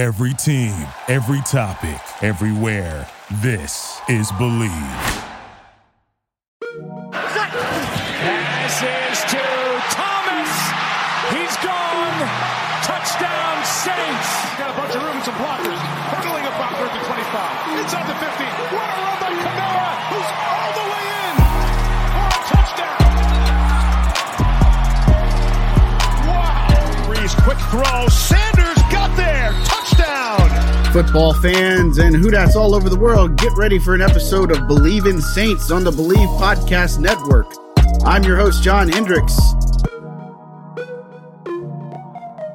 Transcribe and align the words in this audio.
Every 0.00 0.32
team, 0.32 0.72
every 1.08 1.42
topic, 1.42 2.00
everywhere. 2.22 3.06
This 3.44 4.00
is 4.08 4.32
Bleav. 4.40 4.72
Pass 7.12 8.80
is 8.80 9.20
to 9.28 9.44
Thomas. 9.92 10.48
He's 11.36 11.52
gone. 11.60 12.16
Touchdown, 12.80 13.60
Saints. 13.60 14.56
Got 14.56 14.72
a 14.72 14.76
bunch 14.80 14.96
of 14.96 15.04
room 15.04 15.20
and 15.20 15.24
some 15.28 15.36
blockers. 15.36 15.76
Hurdling 15.76 16.48
it 16.48 16.56
backward 16.56 16.96
to 16.96 17.00
25. 17.04 17.84
Inside 17.84 18.08
the 18.08 18.16
50. 18.16 18.40
What 18.72 18.88
a 18.88 18.96
run 19.04 19.20
by 19.20 19.36
Kamara, 19.36 20.00
who's 20.16 20.32
all 20.48 20.80
the 20.80 20.86
way 20.96 21.04
in 21.12 21.36
for 22.16 22.24
a 22.24 22.40
touchdown. 22.48 23.04
Wow. 26.24 27.04
Brees, 27.04 27.36
quick 27.44 27.60
throw. 27.68 28.08
Sanders 28.08 28.08
got 28.08 28.28
there. 28.32 28.40
Touchdown. 28.40 28.49
Football 30.92 31.34
fans 31.34 31.98
and 31.98 32.16
Who 32.16 32.32
Dats 32.32 32.56
all 32.56 32.74
over 32.74 32.88
the 32.88 32.98
world, 32.98 33.36
get 33.36 33.52
ready 33.56 33.78
for 33.78 33.94
an 33.94 34.02
episode 34.02 34.50
of 34.50 34.58
Bleav 34.62 35.08
in 35.08 35.20
Saints 35.20 35.70
on 35.70 35.84
the 35.84 35.92
Bleav 35.92 36.26
Podcast 36.40 36.98
Network. 36.98 37.46
I'm 38.04 38.24
your 38.24 38.36
host, 38.36 38.64
John 38.64 38.88
Hendricks. 38.88 39.38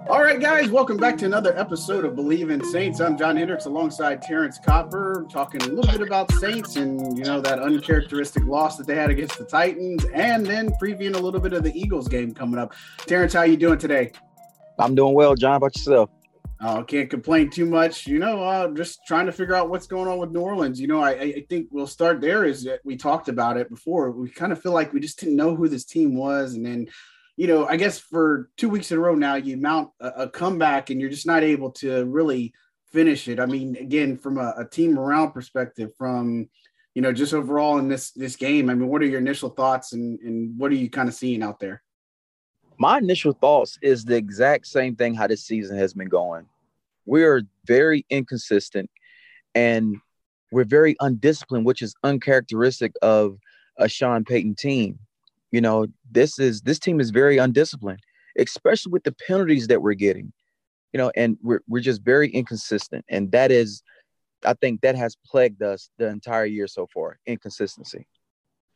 All 0.09 0.22
right, 0.22 0.38
guys, 0.38 0.70
welcome 0.70 0.98
back 0.98 1.18
to 1.20 1.26
another 1.26 1.58
episode 1.58 2.04
of 2.04 2.16
Bleav 2.16 2.52
in 2.52 2.62
Saints. 2.66 3.00
I'm 3.00 3.18
John 3.18 3.38
Hendricks 3.38 3.68
alongside 3.68 4.22
Terrance 4.22 4.59
Copper, 4.59 5.26
talking 5.31 5.62
a 5.62 5.67
little 5.67 5.98
bit 5.98 6.06
about 6.06 6.30
Saints 6.34 6.76
and, 6.76 7.17
you 7.17 7.23
know, 7.23 7.40
that 7.40 7.59
uncharacteristic 7.59 8.44
loss 8.44 8.76
that 8.76 8.86
they 8.86 8.95
had 8.95 9.09
against 9.09 9.38
the 9.38 9.45
Titans, 9.45 10.04
and 10.14 10.45
then 10.45 10.72
previewing 10.72 11.16
a 11.16 11.20
little 11.20 11.40
bit 11.40 11.54
of 11.54 11.64
the 11.64 11.72
Eagles 11.73 12.09
game 12.09 12.34
coming 12.34 12.59
up. 12.59 12.73
Terrance, 12.98 13.31
how 13.31 13.44
you 13.44 13.56
doing 13.56 13.80
today? 13.80 14.12
I'm 14.78 14.94
doing 14.94 15.14
well, 15.14 15.36
John. 15.36 15.52
How 15.52 15.58
about 15.58 15.78
yourself? 15.78 16.09
Uh, 16.66 16.82
can't 16.82 17.12
complain 17.12 17.48
too 17.48 17.68
much. 17.68 18.08
You 18.08 18.18
know, 18.18 18.44
uh, 18.44 18.68
just 18.70 19.02
trying 19.06 19.28
to 19.28 19.32
figure 19.32 19.54
out 19.54 19.70
what's 19.70 19.86
going 19.86 20.08
on 20.08 20.18
with 20.18 20.32
New 20.32 20.40
Orleans. 20.40 20.82
You 20.82 20.88
know, 20.88 21.00
I, 21.00 21.12
I 21.12 21.45
think 21.48 21.67
we'll 21.70 21.86
start 21.86 22.22
there. 22.22 22.44
Is 22.44 22.64
that 22.64 22.80
we 22.84 22.98
talked 22.98 23.30
about 23.30 23.58
it 23.58 23.70
before. 23.70 24.09
We 24.09 24.31
kind 24.31 24.52
of 24.52 24.59
feel 24.59 24.72
like 24.72 24.92
we 24.92 25.00
just 25.00 25.20
didn't 25.20 25.36
know 25.36 25.56
who 25.56 25.67
this 25.67 25.86
team 25.86 26.16
was, 26.16 26.56
and 26.56 26.66
then, 26.66 26.88
you 27.38 27.45
know, 27.45 27.67
I 27.67 27.76
guess 27.76 28.00
for 28.00 28.50
two 28.58 28.67
weeks 28.67 28.92
in 28.92 28.98
a 28.98 29.00
row 29.00 29.14
now, 29.14 29.36
you 29.36 29.58
mount 29.58 29.92
a, 30.00 30.08
a 30.23 30.30
comeback, 30.30 30.89
and 30.89 31.00
you're 31.00 31.12
just 31.12 31.28
not 31.28 31.44
able 31.44 31.70
to 31.73 32.04
really 32.06 32.52
finish 32.92 33.28
it. 33.28 33.39
I 33.39 33.45
mean, 33.45 33.76
again, 33.76 34.17
from 34.17 34.39
a, 34.39 34.56
a 34.58 34.66
team 34.67 34.95
morale 34.95 35.30
perspective, 35.30 35.92
from 36.00 36.50
you 36.95 37.04
know, 37.04 37.14
just 37.14 37.36
overall 37.36 37.78
in 37.78 37.89
this 37.89 38.09
this 38.09 38.36
game. 38.36 38.72
I 38.72 38.73
mean, 38.73 38.89
what 38.89 39.04
are 39.04 39.06
your 39.06 39.20
initial 39.20 39.50
thoughts, 39.52 39.94
and 39.94 40.20
and 40.22 40.58
what 40.58 40.72
are 40.72 40.76
you 40.76 40.89
kind 40.89 41.09
of 41.09 41.14
seeing 41.14 41.44
out 41.44 41.59
there? 41.59 41.84
My 42.80 42.98
initial 42.98 43.34
thoughts 43.34 43.78
is 43.84 44.04
the 44.04 44.16
exact 44.16 44.66
same 44.66 44.95
thing 44.95 45.14
how 45.14 45.28
this 45.28 45.45
season 45.45 45.78
has 45.78 45.94
been 45.94 46.09
going. 46.09 46.48
We 47.06 47.23
are 47.23 47.42
very 47.66 48.06
inconsistent 48.09 48.89
and 49.53 49.98
we're 50.52 50.66
very 50.66 50.95
undisciplined, 51.00 51.66
which 51.66 51.81
is 51.81 51.95
uncharacteristic 52.03 52.94
of 53.02 53.38
a 53.78 53.89
Sean 53.89 54.23
Payton 54.23 54.56
team. 54.56 55.00
You 55.52 55.61
know, 55.61 55.88
this 56.11 56.39
is 56.39 56.61
this 56.61 56.80
team 56.80 57.00
is 57.00 57.11
very 57.11 57.38
undisciplined, 57.38 58.02
especially 58.38 58.92
with 58.92 59.03
the 59.03 59.16
penalties 59.28 59.67
that 59.67 59.81
we're 59.81 59.94
getting. 59.94 60.31
You 60.94 60.98
know, 61.00 61.11
and 61.16 61.38
we're 61.42 61.61
we're 61.67 61.81
just 61.81 62.02
very 62.03 62.30
inconsistent. 62.30 63.06
And 63.09 63.31
that 63.31 63.52
is 63.52 63.81
I 64.45 64.53
think 64.53 64.81
that 64.81 64.95
has 64.95 65.16
plagued 65.26 65.61
us 65.61 65.89
the 65.98 66.08
entire 66.08 66.45
year 66.45 66.67
so 66.67 66.88
far, 66.94 67.20
inconsistency. 67.26 68.08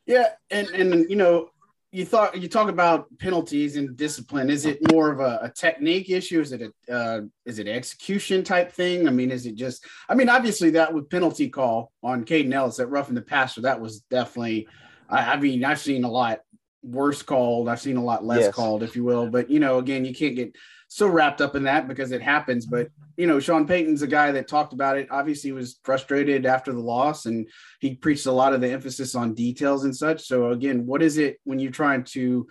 Yeah, 0.05 0.29
and 0.49 0.67
and 0.69 1.09
you 1.09 1.15
know, 1.15 1.49
you 1.91 2.05
thought 2.05 2.39
you 2.39 2.47
talk 2.47 2.69
about 2.69 3.07
penalties 3.17 3.75
and 3.75 3.97
discipline. 3.97 4.49
Is 4.49 4.65
it 4.65 4.91
more 4.91 5.11
of 5.11 5.19
a, 5.19 5.39
a 5.43 5.49
technique 5.49 6.09
issue? 6.09 6.39
Is 6.39 6.51
it 6.51 6.61
a 6.61 6.93
uh, 6.93 7.21
is 7.45 7.57
it 7.57 7.67
execution 7.67 8.43
type 8.43 8.71
thing? 8.71 9.07
I 9.07 9.11
mean, 9.11 9.31
is 9.31 9.45
it 9.45 9.55
just? 9.55 9.85
I 10.07 10.13
mean, 10.13 10.29
obviously 10.29 10.71
that 10.71 10.93
with 10.93 11.09
penalty 11.09 11.49
call 11.49 11.91
on 12.03 12.25
Kaden 12.25 12.53
Elliss 12.53 12.77
that 12.77 12.87
roughing 12.87 13.15
the 13.15 13.21
passer 13.21 13.61
that 13.61 13.81
was 13.81 14.01
definitely. 14.01 14.67
I, 15.09 15.33
I 15.33 15.39
mean, 15.39 15.65
I've 15.65 15.79
seen 15.79 16.03
a 16.03 16.11
lot 16.11 16.41
worse 16.83 17.23
called. 17.23 17.67
I've 17.67 17.81
seen 17.81 17.97
a 17.97 18.03
lot 18.03 18.23
less 18.23 18.45
Yes. 18.45 18.55
called, 18.55 18.83
if 18.83 18.95
you 18.95 19.03
will. 19.03 19.27
But 19.27 19.49
you 19.49 19.59
know, 19.59 19.79
again, 19.79 20.05
you 20.05 20.13
can't 20.13 20.35
get 20.35 20.55
so 20.89 21.07
wrapped 21.07 21.39
up 21.39 21.55
in 21.55 21.63
that 21.63 21.87
because 21.87 22.11
it 22.11 22.21
happens. 22.21 22.65
But 22.65 22.89
you 23.15 23.27
know, 23.27 23.39
Sean 23.39 23.65
Payton's 23.65 24.01
a 24.01 24.07
guy 24.07 24.31
that 24.33 24.47
talked 24.47 24.73
about 24.73 24.97
it. 24.97 25.07
Obviously, 25.09 25.53
was 25.53 25.79
frustrated 25.83 26.45
after 26.45 26.73
the 26.73 26.79
loss, 26.79 27.25
and 27.25 27.47
he 27.79 27.95
preached 27.95 28.25
a 28.25 28.31
lot 28.31 28.53
of 28.53 28.59
the 28.59 28.69
emphasis 28.69 29.15
on 29.15 29.33
details 29.33 29.85
and 29.85 29.95
such. 29.95 30.25
So 30.25 30.51
again, 30.51 30.85
what 30.85 31.01
is 31.01 31.17
it 31.17 31.39
when 31.45 31.59
you're 31.59 31.71
trying 31.71 32.03
to 32.15 32.47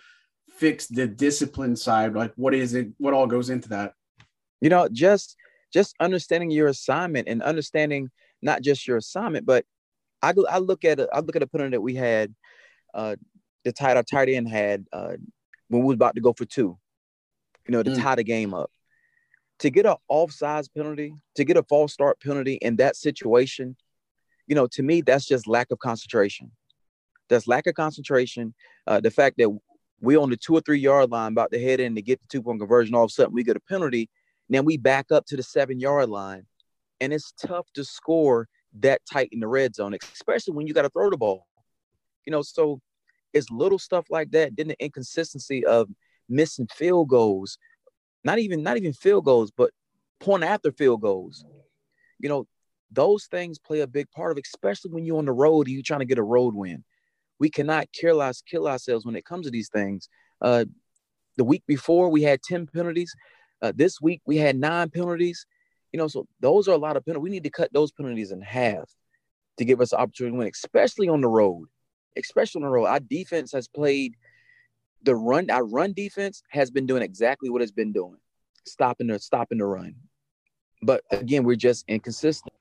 fix 0.50 0.86
the 0.86 1.06
discipline 1.06 1.76
side? 1.76 2.14
Like, 2.14 2.32
what 2.36 2.54
is 2.54 2.72
it? 2.72 2.88
What 2.96 3.12
all 3.12 3.26
goes 3.26 3.50
into 3.50 3.68
that? 3.68 3.92
you 4.60 4.68
know 4.68 4.88
just 4.90 5.36
just 5.72 5.94
understanding 6.00 6.50
your 6.50 6.68
assignment 6.68 7.28
and 7.28 7.42
understanding 7.42 8.10
not 8.42 8.62
just 8.62 8.86
your 8.86 8.96
assignment 8.96 9.46
but 9.46 9.64
i, 10.22 10.32
I 10.50 10.58
look 10.58 10.84
at 10.84 11.00
it 11.00 11.08
i 11.12 11.20
look 11.20 11.36
at 11.36 11.42
a 11.42 11.46
penalty 11.46 11.72
that 11.72 11.80
we 11.80 11.94
had 11.94 12.34
uh 12.94 13.16
the 13.64 13.72
tight 13.72 13.96
our 13.96 14.02
tight 14.02 14.28
end 14.28 14.48
had 14.48 14.86
uh 14.92 15.14
when 15.68 15.82
we 15.82 15.88
was 15.88 15.94
about 15.94 16.14
to 16.14 16.20
go 16.20 16.32
for 16.32 16.44
two 16.44 16.78
you 17.68 17.72
know 17.72 17.82
to 17.82 17.90
Mm. 17.90 18.02
tie 18.02 18.14
the 18.14 18.24
game 18.24 18.54
up 18.54 18.70
to 19.58 19.70
get 19.70 19.86
an 19.86 19.96
offsides 20.10 20.68
penalty 20.74 21.14
to 21.34 21.44
get 21.44 21.56
a 21.56 21.62
false 21.62 21.92
start 21.92 22.20
penalty 22.20 22.54
in 22.54 22.76
that 22.76 22.96
situation 22.96 23.76
you 24.46 24.54
know 24.54 24.66
to 24.66 24.82
me 24.82 25.00
that's 25.00 25.26
just 25.26 25.46
lack 25.46 25.70
of 25.70 25.78
concentration 25.78 26.50
that's 27.28 27.46
lack 27.46 27.66
of 27.66 27.74
concentration 27.74 28.54
uh 28.86 29.00
the 29.00 29.10
fact 29.10 29.36
that 29.38 29.50
we 30.00 30.16
on 30.16 30.30
the 30.30 30.36
two 30.36 30.54
or 30.54 30.60
three 30.60 30.78
yard 30.78 31.10
line 31.10 31.32
about 31.32 31.50
to 31.52 31.60
head 31.60 31.80
in 31.80 31.94
to 31.94 32.02
get 32.02 32.20
the 32.20 32.26
two 32.28 32.42
point 32.42 32.58
conversion 32.60 32.94
all 32.94 33.04
of 33.04 33.10
a 33.10 33.12
sudden 33.12 33.34
we 33.34 33.44
get 33.44 33.56
a 33.56 33.60
penalty 33.60 34.08
then 34.48 34.64
we 34.64 34.76
back 34.76 35.12
up 35.12 35.26
to 35.26 35.36
the 35.36 35.42
seven 35.42 35.78
yard 35.78 36.08
line. 36.08 36.46
And 37.00 37.12
it's 37.12 37.32
tough 37.32 37.66
to 37.74 37.84
score 37.84 38.48
that 38.80 39.02
tight 39.10 39.28
in 39.30 39.40
the 39.40 39.46
red 39.46 39.74
zone, 39.74 39.96
especially 40.14 40.54
when 40.54 40.66
you 40.66 40.74
got 40.74 40.82
to 40.82 40.88
throw 40.88 41.10
the 41.10 41.16
ball. 41.16 41.46
You 42.24 42.32
know, 42.32 42.42
so 42.42 42.80
it's 43.32 43.50
little 43.50 43.78
stuff 43.78 44.06
like 44.10 44.30
that. 44.32 44.56
Then 44.56 44.68
the 44.68 44.82
inconsistency 44.82 45.64
of 45.64 45.88
missing 46.28 46.68
field 46.72 47.08
goals, 47.08 47.58
not 48.24 48.38
even 48.38 48.62
not 48.62 48.76
even 48.76 48.92
field 48.92 49.24
goals, 49.24 49.50
but 49.50 49.70
point 50.20 50.44
after 50.44 50.72
field 50.72 51.00
goals. 51.00 51.44
You 52.18 52.28
know, 52.28 52.46
those 52.90 53.26
things 53.26 53.58
play 53.58 53.80
a 53.80 53.86
big 53.86 54.10
part 54.10 54.32
of, 54.32 54.42
especially 54.44 54.92
when 54.92 55.04
you're 55.04 55.18
on 55.18 55.26
the 55.26 55.32
road 55.32 55.66
and 55.66 55.74
you're 55.74 55.82
trying 55.82 56.00
to 56.00 56.06
get 56.06 56.18
a 56.18 56.22
road 56.22 56.54
win. 56.54 56.84
We 57.38 57.50
cannot 57.50 57.92
kill 57.92 58.20
us 58.20 58.42
kill 58.42 58.66
ourselves 58.66 59.06
when 59.06 59.16
it 59.16 59.24
comes 59.24 59.46
to 59.46 59.50
these 59.50 59.68
things. 59.68 60.08
Uh, 60.40 60.64
the 61.38 61.44
week 61.44 61.62
before 61.66 62.10
we 62.10 62.22
had 62.22 62.42
10 62.42 62.66
penalties. 62.66 63.14
Uh, 63.62 63.72
this 63.74 64.00
week 64.00 64.20
we 64.26 64.36
had 64.36 64.56
nine 64.56 64.90
penalties. 64.90 65.46
You 65.92 65.98
know, 65.98 66.08
so 66.08 66.26
those 66.40 66.68
are 66.68 66.72
a 66.72 66.78
lot 66.78 66.96
of 66.96 67.04
penalties. 67.06 67.22
We 67.22 67.30
need 67.30 67.44
to 67.44 67.50
cut 67.50 67.72
those 67.72 67.92
penalties 67.92 68.30
in 68.30 68.42
half 68.42 68.90
to 69.56 69.64
give 69.64 69.80
us 69.80 69.92
an 69.92 70.00
opportunity 70.00 70.34
to 70.34 70.38
win, 70.38 70.48
especially 70.48 71.08
on 71.08 71.22
the 71.22 71.28
road. 71.28 71.68
Especially 72.16 72.58
on 72.60 72.64
the 72.64 72.72
road. 72.72 72.86
Our 72.86 73.00
defense 73.00 73.52
has 73.52 73.68
played 73.68 74.16
the 75.02 75.14
run, 75.14 75.50
our 75.50 75.64
run 75.64 75.92
defense 75.92 76.42
has 76.48 76.70
been 76.70 76.86
doing 76.86 77.02
exactly 77.02 77.50
what 77.50 77.62
it's 77.62 77.72
been 77.72 77.92
doing, 77.92 78.16
stopping 78.64 79.08
the 79.08 79.18
stopping 79.18 79.58
the 79.58 79.66
run. 79.66 79.94
But 80.82 81.02
again, 81.10 81.44
we're 81.44 81.56
just 81.56 81.84
inconsistent. 81.88 82.54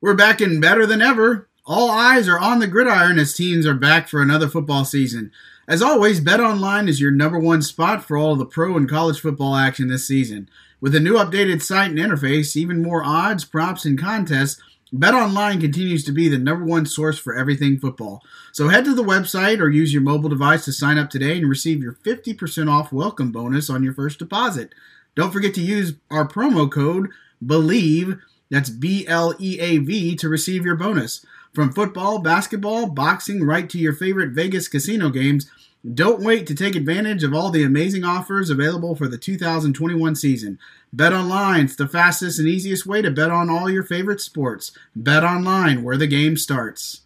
We're 0.00 0.14
back 0.14 0.40
and 0.40 0.60
better 0.60 0.86
than 0.86 1.02
ever. 1.02 1.48
All 1.66 1.90
eyes 1.90 2.28
are 2.28 2.38
on 2.38 2.58
the 2.58 2.66
gridiron 2.66 3.18
as 3.18 3.34
teams 3.34 3.66
are 3.66 3.74
back 3.74 4.08
for 4.08 4.20
another 4.20 4.48
football 4.48 4.84
season. 4.84 5.32
As 5.66 5.80
always, 5.80 6.20
BetOnline 6.20 6.88
is 6.88 7.00
your 7.00 7.10
number 7.10 7.38
one 7.38 7.62
spot 7.62 8.04
for 8.04 8.18
all 8.18 8.32
of 8.32 8.38
the 8.38 8.44
pro 8.44 8.76
and 8.76 8.88
college 8.88 9.20
football 9.20 9.56
action 9.56 9.88
this 9.88 10.06
season. 10.06 10.48
With 10.80 10.94
a 10.94 11.00
new 11.00 11.14
updated 11.14 11.62
site 11.62 11.90
and 11.90 11.98
interface, 11.98 12.54
even 12.54 12.82
more 12.82 13.02
odds, 13.02 13.46
props, 13.46 13.86
and 13.86 13.98
contests, 13.98 14.60
BetOnline 14.94 15.60
continues 15.60 16.04
to 16.04 16.12
be 16.12 16.28
the 16.28 16.38
number 16.38 16.64
one 16.64 16.86
source 16.86 17.18
for 17.18 17.34
everything 17.34 17.80
football. 17.80 18.22
So 18.52 18.68
head 18.68 18.84
to 18.84 18.94
the 18.94 19.02
website 19.02 19.58
or 19.58 19.68
use 19.68 19.92
your 19.92 20.02
mobile 20.02 20.28
device 20.28 20.64
to 20.66 20.72
sign 20.72 20.98
up 20.98 21.10
today 21.10 21.36
and 21.36 21.48
receive 21.48 21.82
your 21.82 21.94
50% 21.94 22.70
off 22.70 22.92
welcome 22.92 23.32
bonus 23.32 23.68
on 23.68 23.82
your 23.82 23.92
first 23.92 24.20
deposit. 24.20 24.72
Don't 25.16 25.32
forget 25.32 25.52
to 25.54 25.60
use 25.60 25.94
our 26.12 26.28
promo 26.28 26.70
code 26.70 27.08
BLEAV, 27.44 28.20
that's 28.50 28.70
B 28.70 29.04
L 29.08 29.34
E 29.40 29.58
A 29.58 29.78
V, 29.78 30.14
to 30.14 30.28
receive 30.28 30.64
your 30.64 30.76
bonus. 30.76 31.26
From 31.52 31.72
football, 31.72 32.20
basketball, 32.20 32.86
boxing, 32.86 33.42
right 33.42 33.68
to 33.70 33.78
your 33.78 33.94
favorite 33.94 34.30
Vegas 34.30 34.68
casino 34.68 35.10
games, 35.10 35.50
don't 35.92 36.22
wait 36.22 36.46
to 36.46 36.54
take 36.54 36.76
advantage 36.76 37.22
of 37.24 37.34
all 37.34 37.50
the 37.50 37.64
amazing 37.64 38.04
offers 38.04 38.48
available 38.48 38.94
for 38.94 39.06
the 39.06 39.18
2021 39.18 40.14
season. 40.14 40.58
Bet 40.92 41.12
online, 41.12 41.66
it's 41.66 41.76
the 41.76 41.88
fastest 41.88 42.38
and 42.38 42.48
easiest 42.48 42.86
way 42.86 43.02
to 43.02 43.10
bet 43.10 43.30
on 43.30 43.50
all 43.50 43.68
your 43.68 43.82
favorite 43.82 44.20
sports. 44.20 44.72
Bet 44.96 45.24
online, 45.24 45.82
where 45.82 45.98
the 45.98 46.06
game 46.06 46.36
starts. 46.36 47.02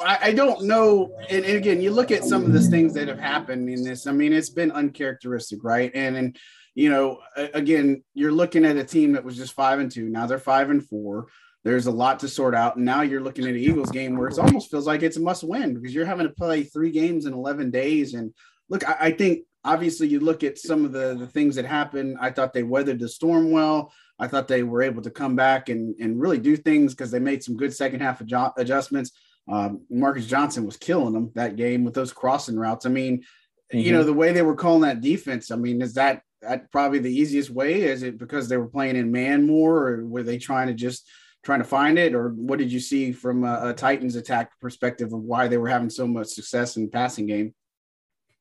I, 0.00 0.32
don't 0.32 0.64
know. 0.64 1.12
And, 1.28 1.44
and 1.44 1.56
again, 1.56 1.80
you 1.80 1.90
look 1.90 2.10
at 2.10 2.24
some 2.24 2.44
of 2.44 2.52
the 2.52 2.60
things 2.60 2.94
that 2.94 3.08
have 3.08 3.18
happened 3.18 3.68
in 3.68 3.82
this. 3.82 4.06
I 4.06 4.12
mean, 4.12 4.32
it's 4.32 4.50
been 4.50 4.70
uncharacteristic, 4.70 5.64
right? 5.64 5.90
And 5.94 6.16
and 6.16 6.38
you 6.74 6.90
know, 6.90 7.18
again, 7.54 8.04
you're 8.14 8.30
looking 8.30 8.64
at 8.64 8.76
a 8.76 8.84
team 8.84 9.12
that 9.14 9.24
was 9.24 9.36
just 9.36 9.54
five 9.54 9.80
and 9.80 9.90
two. 9.90 10.08
Now 10.08 10.26
they're 10.26 10.38
five 10.38 10.70
and 10.70 10.86
four. 10.86 11.26
There's 11.64 11.86
a 11.86 11.92
lot 11.92 12.20
to 12.20 12.28
sort 12.28 12.54
out. 12.54 12.76
And 12.76 12.84
now 12.84 13.02
you're 13.02 13.20
looking 13.20 13.44
at 13.44 13.50
an 13.50 13.56
Eagles 13.56 13.90
game 13.90 14.16
where 14.16 14.28
it 14.28 14.38
almost 14.38 14.70
feels 14.70 14.86
like 14.86 15.02
it's 15.02 15.16
a 15.16 15.20
must 15.20 15.44
win 15.44 15.74
because 15.74 15.94
you're 15.94 16.06
having 16.06 16.26
to 16.26 16.32
play 16.32 16.62
three 16.62 16.90
games 16.90 17.26
in 17.26 17.32
11 17.32 17.70
days. 17.70 18.14
And 18.14 18.32
look, 18.68 18.88
I, 18.88 18.96
I 19.00 19.10
think 19.12 19.40
obviously 19.64 20.08
you 20.08 20.20
look 20.20 20.44
at 20.44 20.58
some 20.58 20.84
of 20.84 20.92
the, 20.92 21.16
the 21.18 21.26
things 21.26 21.56
that 21.56 21.64
happened. 21.66 22.16
I 22.20 22.30
thought 22.30 22.52
they 22.52 22.62
weathered 22.62 23.00
the 23.00 23.08
storm 23.08 23.50
well. 23.50 23.92
I 24.18 24.28
thought 24.28 24.48
they 24.48 24.62
were 24.62 24.82
able 24.82 25.02
to 25.02 25.10
come 25.10 25.36
back 25.36 25.68
and, 25.68 25.94
and 26.00 26.20
really 26.20 26.38
do 26.38 26.56
things 26.56 26.94
because 26.94 27.10
they 27.10 27.20
made 27.20 27.42
some 27.42 27.56
good 27.56 27.74
second 27.74 28.00
half 28.00 28.20
adju- 28.20 28.52
adjustments. 28.56 29.12
Um, 29.50 29.82
Marcus 29.90 30.26
Johnson 30.26 30.64
was 30.64 30.76
killing 30.76 31.14
them 31.14 31.30
that 31.34 31.56
game 31.56 31.84
with 31.84 31.94
those 31.94 32.12
crossing 32.12 32.56
routes. 32.56 32.86
I 32.86 32.90
mean, 32.90 33.18
mm-hmm. 33.18 33.78
you 33.78 33.92
know, 33.92 34.04
the 34.04 34.12
way 34.12 34.32
they 34.32 34.42
were 34.42 34.56
calling 34.56 34.82
that 34.82 35.00
defense, 35.00 35.50
I 35.50 35.56
mean, 35.56 35.80
is 35.82 35.94
that, 35.94 36.22
that 36.42 36.70
probably 36.70 36.98
the 36.98 37.14
easiest 37.14 37.50
way? 37.50 37.82
Is 37.82 38.02
it 38.02 38.18
because 38.18 38.48
they 38.48 38.56
were 38.56 38.68
playing 38.68 38.96
in 38.96 39.10
man 39.10 39.46
more 39.46 39.88
or 39.88 40.06
were 40.06 40.22
they 40.22 40.38
trying 40.38 40.68
to 40.68 40.74
just 40.74 41.08
trying 41.42 41.60
to 41.60 41.64
find 41.64 41.98
it? 41.98 42.14
Or 42.14 42.30
what 42.30 42.58
did 42.58 42.72
you 42.72 42.80
see 42.80 43.12
from 43.12 43.44
a, 43.44 43.70
a 43.70 43.74
Titans 43.74 44.16
attack 44.16 44.58
perspective 44.60 45.12
of 45.12 45.20
why 45.20 45.48
they 45.48 45.58
were 45.58 45.68
having 45.68 45.90
so 45.90 46.06
much 46.06 46.28
success 46.28 46.76
in 46.76 46.90
passing 46.90 47.26
game? 47.26 47.54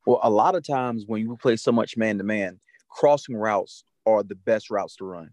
Well, 0.05 0.19
a 0.23 0.29
lot 0.29 0.55
of 0.55 0.65
times 0.65 1.03
when 1.05 1.21
you 1.21 1.35
play 1.38 1.57
so 1.57 1.71
much 1.71 1.97
man 1.97 2.17
to 2.17 2.23
man, 2.23 2.59
crossing 2.89 3.35
routes 3.35 3.83
are 4.05 4.23
the 4.23 4.35
best 4.35 4.69
routes 4.69 4.95
to 4.97 5.05
run. 5.05 5.29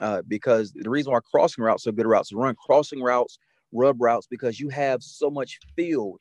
Uh, 0.00 0.22
because 0.28 0.72
the 0.72 0.90
reason 0.90 1.12
why 1.12 1.18
crossing 1.28 1.64
routes 1.64 1.86
are 1.86 1.92
good 1.92 2.06
routes 2.06 2.28
to 2.28 2.36
run, 2.36 2.54
crossing 2.54 3.02
routes, 3.02 3.38
rub 3.72 4.00
routes, 4.00 4.26
because 4.28 4.60
you 4.60 4.68
have 4.68 5.02
so 5.02 5.30
much 5.30 5.58
field. 5.74 6.20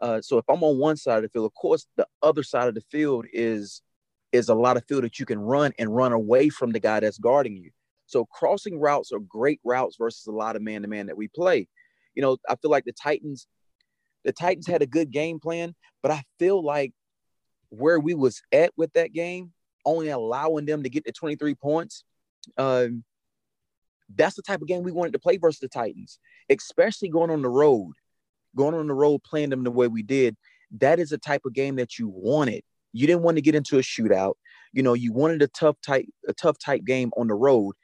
Uh, 0.00 0.20
so 0.20 0.38
if 0.38 0.44
I'm 0.48 0.62
on 0.62 0.78
one 0.78 0.96
side 0.96 1.16
of 1.16 1.22
the 1.22 1.28
field, 1.28 1.46
of 1.46 1.54
course, 1.54 1.86
the 1.96 2.06
other 2.22 2.44
side 2.44 2.68
of 2.68 2.74
the 2.74 2.84
field 2.92 3.26
is 3.32 3.82
is 4.30 4.48
a 4.48 4.54
lot 4.54 4.76
of 4.76 4.84
field 4.86 5.04
that 5.04 5.18
you 5.18 5.24
can 5.24 5.38
run 5.38 5.72
and 5.78 5.94
run 5.94 6.12
away 6.12 6.50
from 6.50 6.70
the 6.70 6.78
guy 6.78 7.00
that's 7.00 7.18
guarding 7.18 7.56
you. 7.56 7.70
So 8.08 8.24
crossing 8.24 8.80
routes 8.80 9.12
are 9.12 9.20
great 9.20 9.60
routes 9.62 9.96
versus 9.98 10.26
a 10.26 10.32
lot 10.32 10.56
of 10.56 10.62
man 10.62 10.82
to 10.82 10.88
man 10.88 11.06
that 11.06 11.16
we 11.16 11.28
play. 11.28 11.68
You 12.14 12.22
know, 12.22 12.38
I 12.48 12.56
feel 12.56 12.70
like 12.70 12.84
the 12.84 12.92
Titans, 12.92 13.46
the 14.24 14.32
Titans 14.32 14.66
had 14.66 14.82
a 14.82 14.86
good 14.86 15.10
game 15.10 15.38
plan, 15.38 15.74
but 16.02 16.10
I 16.10 16.24
feel 16.38 16.64
like 16.64 16.92
where 17.68 18.00
we 18.00 18.14
was 18.14 18.40
at 18.50 18.72
with 18.76 18.92
that 18.94 19.12
game, 19.12 19.52
only 19.84 20.08
allowing 20.08 20.64
them 20.64 20.82
to 20.82 20.88
get 20.88 21.04
to 21.04 21.12
23 21.12 21.54
points, 21.54 22.04
um, 22.56 23.04
that's 24.16 24.36
the 24.36 24.42
type 24.42 24.62
of 24.62 24.68
game 24.68 24.82
we 24.82 24.90
wanted 24.92 25.12
to 25.12 25.18
play 25.18 25.36
versus 25.36 25.60
the 25.60 25.68
Titans, 25.68 26.18
especially 26.48 27.10
going 27.10 27.30
on 27.30 27.42
the 27.42 27.48
road, 27.48 27.92
going 28.56 28.74
on 28.74 28.88
the 28.88 28.94
road, 28.94 29.22
playing 29.22 29.50
them 29.50 29.64
the 29.64 29.70
way 29.70 29.86
we 29.86 30.02
did. 30.02 30.34
That 30.78 30.98
is 30.98 31.10
the 31.10 31.18
type 31.18 31.42
of 31.44 31.52
game 31.52 31.76
that 31.76 31.98
you 31.98 32.08
wanted. 32.08 32.62
You 32.94 33.06
didn't 33.06 33.22
want 33.22 33.36
to 33.36 33.42
get 33.42 33.54
into 33.54 33.76
a 33.76 33.82
shootout. 33.82 34.34
You 34.72 34.82
know, 34.82 34.94
you 34.94 35.12
wanted 35.12 35.42
a 35.42 35.48
tough 35.48 35.76
type, 35.82 36.06
a 36.26 36.32
tough 36.32 36.58
type 36.58 36.84
game 36.84 37.10
on 37.18 37.28
the 37.28 37.34
road. 37.34 37.74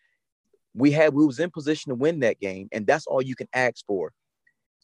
We 0.74 0.90
had, 0.90 1.14
we 1.14 1.24
was 1.24 1.38
in 1.38 1.50
position 1.50 1.90
to 1.90 1.94
win 1.94 2.20
that 2.20 2.40
game, 2.40 2.68
and 2.72 2.86
that's 2.86 3.06
all 3.06 3.22
you 3.22 3.36
can 3.36 3.48
ask 3.52 3.84
for. 3.86 4.12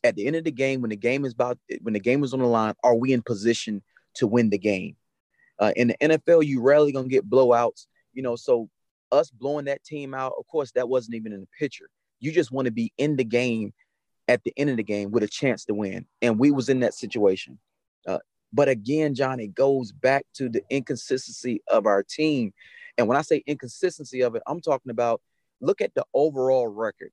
At 0.03 0.17
the 0.17 0.27
end 0.27 0.37
of 0.37 0.45
the 0.45 0.53
game, 0.53 0.81
when 0.81 0.91
the 0.91 0.97
game 0.97 1.25
is 1.25 1.35
about, 1.35 1.59
when 1.83 1.95
the 1.95 2.01
game 2.01 2.25
is 2.25 2.33
on 2.33 2.41
the 2.41 2.47
line, 2.47 2.75
are 2.83 2.95
we 2.95 3.13
in 3.13 3.23
position 3.23 3.83
to 4.15 4.27
win 4.27 4.51
the 4.51 4.59
game? 4.59 4.97
Uh, 5.59 5.73
in 5.77 5.89
the 5.89 5.97
NFL, 6.01 6.45
you 6.45 6.63
rarely 6.63 6.93
gonna 6.93 7.09
get 7.09 7.29
blowouts. 7.29 7.87
You 8.15 8.23
know, 8.23 8.37
so 8.37 8.71
us 9.13 9.31
blowing 9.31 9.67
that 9.67 9.85
team 9.85 10.15
out, 10.15 10.33
of 10.39 10.47
course, 10.47 10.73
that 10.73 10.89
wasn't 10.89 11.17
even 11.17 11.33
in 11.33 11.41
the 11.41 11.49
picture. 11.59 11.91
You 12.19 12.33
just 12.33 12.51
want 12.51 12.67
to 12.67 12.73
be 12.73 12.93
in 12.97 13.17
the 13.17 13.25
game 13.25 13.73
at 14.29 14.43
the 14.45 14.53
end 14.57 14.71
of 14.71 14.77
the 14.77 14.83
game 14.83 15.11
with 15.11 15.23
a 15.23 15.29
chance 15.29 15.65
to 15.67 15.75
win, 15.75 16.07
and 16.23 16.39
we 16.39 16.51
was 16.51 16.69
in 16.69 16.81
that 16.81 16.95
situation. 16.95 17.59
Uh, 18.07 18.19
but 18.53 18.69
again, 18.69 19.15
John, 19.15 19.41
it 19.41 19.55
goes 19.55 19.93
back 19.93 20.25
to 20.35 20.49
the 20.49 20.63
inconsistency 20.71 21.63
of 21.69 21.87
our 21.87 22.03
team. 22.03 22.53
And 22.99 23.07
when 23.07 23.17
I 23.17 23.23
say 23.23 23.43
inconsistency 23.47 24.23
of 24.23 24.35
it, 24.35 24.43
I'm 24.47 24.61
talking 24.61 24.91
about 24.91 25.21
look 25.61 25.81
at 25.81 25.95
the 25.95 26.05
overall 26.15 26.69
record. 26.69 27.13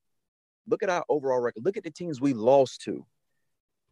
Look 0.67 0.83
at 0.83 0.89
our 0.89 1.05
overall 1.09 1.39
record. 1.39 1.63
Look 1.65 1.77
at 1.77 1.83
the 1.83 1.91
teams 1.91 2.19
we 2.19 2.33
lost 2.33 2.81
to. 2.81 3.05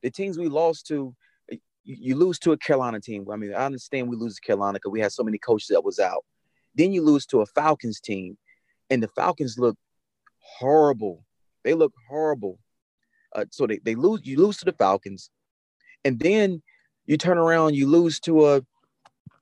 The 0.04 0.12
teams 0.12 0.38
we 0.38 0.50
lost 0.50 0.88
to, 0.88 1.16
you, 1.50 1.60
you 1.84 2.16
lose 2.16 2.38
to 2.40 2.52
a 2.52 2.58
Carolina 2.58 3.00
team. 3.00 3.26
I 3.32 3.38
mean, 3.38 3.54
I 3.54 3.66
understand 3.66 4.10
we 4.10 4.18
lose 4.18 4.36
to 4.36 4.42
Carolina 4.42 4.74
because 4.74 4.92
we 4.92 5.00
had 5.00 5.12
so 5.12 5.24
many 5.24 5.38
coaches 5.38 5.70
that 5.70 5.84
was 5.84 6.00
out. 6.00 6.26
Then 6.76 6.92
you 6.92 7.02
lose 7.02 7.26
to 7.28 7.42
a 7.42 7.46
Falcons 7.46 8.00
team, 8.00 8.38
and 8.90 9.02
the 9.02 9.08
Falcons 9.10 9.58
look 9.58 9.78
horrible. 10.40 11.24
They 11.64 11.74
look 11.74 11.94
horrible. 12.10 12.60
Uh, 13.34 13.46
so 13.52 13.66
they, 13.66 13.80
they 13.80 13.96
lose. 13.96 14.22
You 14.24 14.38
lose 14.40 14.58
to 14.58 14.66
the 14.66 14.74
Falcons, 14.74 15.30
and 16.04 16.20
then 16.20 16.62
you 17.06 17.18
turn 17.18 17.38
around. 17.38 17.76
You 17.76 17.88
lose 17.88 18.20
to 18.22 18.48
a 18.48 18.62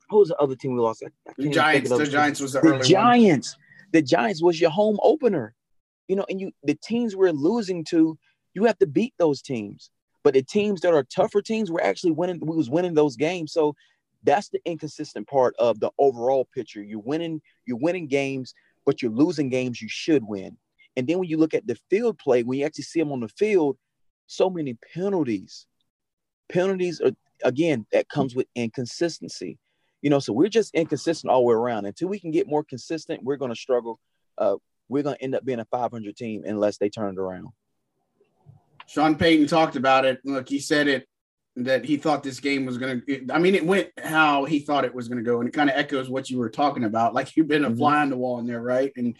who 0.09 0.19
was 0.19 0.29
the 0.29 0.37
other 0.37 0.55
team 0.55 0.73
we 0.73 0.79
lost? 0.79 1.03
I, 1.03 1.07
I 1.27 1.33
the 1.37 1.49
Giants. 1.49 1.89
The 1.89 2.05
Giants 2.05 2.39
was 2.39 2.53
the, 2.53 2.61
the 2.61 2.79
Giants. 2.83 3.55
One. 3.55 3.62
The 3.93 4.01
Giants 4.01 4.43
was 4.43 4.59
your 4.59 4.71
home 4.71 4.99
opener. 5.01 5.55
You 6.09 6.17
know, 6.17 6.25
and 6.29 6.41
you 6.41 6.51
the 6.63 6.75
teams 6.75 7.15
we're 7.15 7.31
losing 7.31 7.85
to, 7.85 8.17
you 8.53 8.65
have 8.65 8.77
to 8.79 8.87
beat 8.87 9.13
those 9.17 9.41
teams. 9.41 9.89
But 10.23 10.33
the 10.33 10.43
teams 10.43 10.81
that 10.81 10.93
are 10.93 11.03
tougher 11.03 11.41
teams, 11.41 11.71
we're 11.71 11.81
actually 11.81 12.11
winning. 12.11 12.39
We 12.41 12.55
was 12.55 12.69
winning 12.69 12.93
those 12.93 13.15
games. 13.15 13.53
So 13.53 13.75
that's 14.23 14.49
the 14.49 14.59
inconsistent 14.65 15.27
part 15.27 15.55
of 15.59 15.79
the 15.79 15.91
overall 15.97 16.47
picture. 16.53 16.83
You're 16.83 16.99
winning, 16.99 17.41
you're 17.65 17.77
winning 17.77 18.07
games, 18.07 18.53
but 18.85 19.01
you're 19.01 19.11
losing 19.11 19.49
games 19.49 19.81
you 19.81 19.89
should 19.89 20.23
win. 20.23 20.57
And 20.95 21.07
then 21.07 21.19
when 21.19 21.29
you 21.29 21.37
look 21.37 21.53
at 21.53 21.67
the 21.67 21.77
field 21.89 22.17
play, 22.17 22.43
when 22.43 22.59
you 22.59 22.65
actually 22.65 22.83
see 22.83 22.99
them 22.99 23.11
on 23.11 23.21
the 23.21 23.27
field, 23.27 23.77
so 24.27 24.49
many 24.49 24.77
penalties. 24.93 25.65
Penalties 26.49 27.01
are 27.01 27.11
again 27.43 27.85
that 27.91 28.09
comes 28.09 28.35
with 28.35 28.47
inconsistency. 28.55 29.57
You 30.03 30.11
know, 30.11 30.19
so 30.19 30.33
we're 30.33 30.49
just 30.49 30.75
inconsistent 30.75 31.31
all 31.31 31.39
the 31.39 31.47
way 31.47 31.55
around. 31.55 31.85
Until 31.85 32.09
we 32.09 32.19
can 32.19 32.29
get 32.29 32.47
more 32.47 32.63
consistent, 32.63 33.23
we're 33.23 33.37
going 33.37 33.51
to 33.51 33.59
struggle. 33.59 33.99
Uh, 34.37 34.57
we're 34.89 35.01
going 35.01 35.15
to 35.15 35.23
end 35.23 35.33
up 35.33 35.43
being 35.43 35.59
a 35.59 35.65
500 35.65 36.15
team 36.15 36.43
unless 36.45 36.77
they 36.77 36.89
turn 36.89 37.15
it 37.15 37.19
around. 37.19 37.47
Sean 38.85 39.15
Payton 39.15 39.47
talked 39.47 39.75
about 39.75 40.05
it. 40.05 40.19
Look, 40.23 40.49
he 40.49 40.59
said 40.59 40.87
it 40.87 41.07
that 41.55 41.85
he 41.85 41.97
thought 41.97 42.23
this 42.23 42.39
game 42.39 42.65
was 42.65 42.77
going 42.77 43.01
to 43.01 43.25
i 43.31 43.37
mean 43.37 43.53
it 43.53 43.65
went 43.65 43.89
how 44.03 44.43
he 44.43 44.59
thought 44.59 44.85
it 44.85 44.95
was 44.95 45.07
going 45.07 45.23
to 45.23 45.23
go 45.23 45.39
and 45.39 45.47
it 45.47 45.51
kind 45.51 45.69
of 45.69 45.75
echoes 45.75 46.09
what 46.09 46.29
you 46.29 46.39
were 46.39 46.49
talking 46.49 46.83
about 46.83 47.13
like 47.13 47.35
you've 47.37 47.47
been 47.47 47.63
a 47.63 47.67
mm-hmm. 47.67 47.77
fly 47.77 48.01
on 48.01 48.09
the 48.09 48.17
wall 48.17 48.39
in 48.39 48.47
there 48.47 48.61
right 48.61 48.91
and 48.95 49.15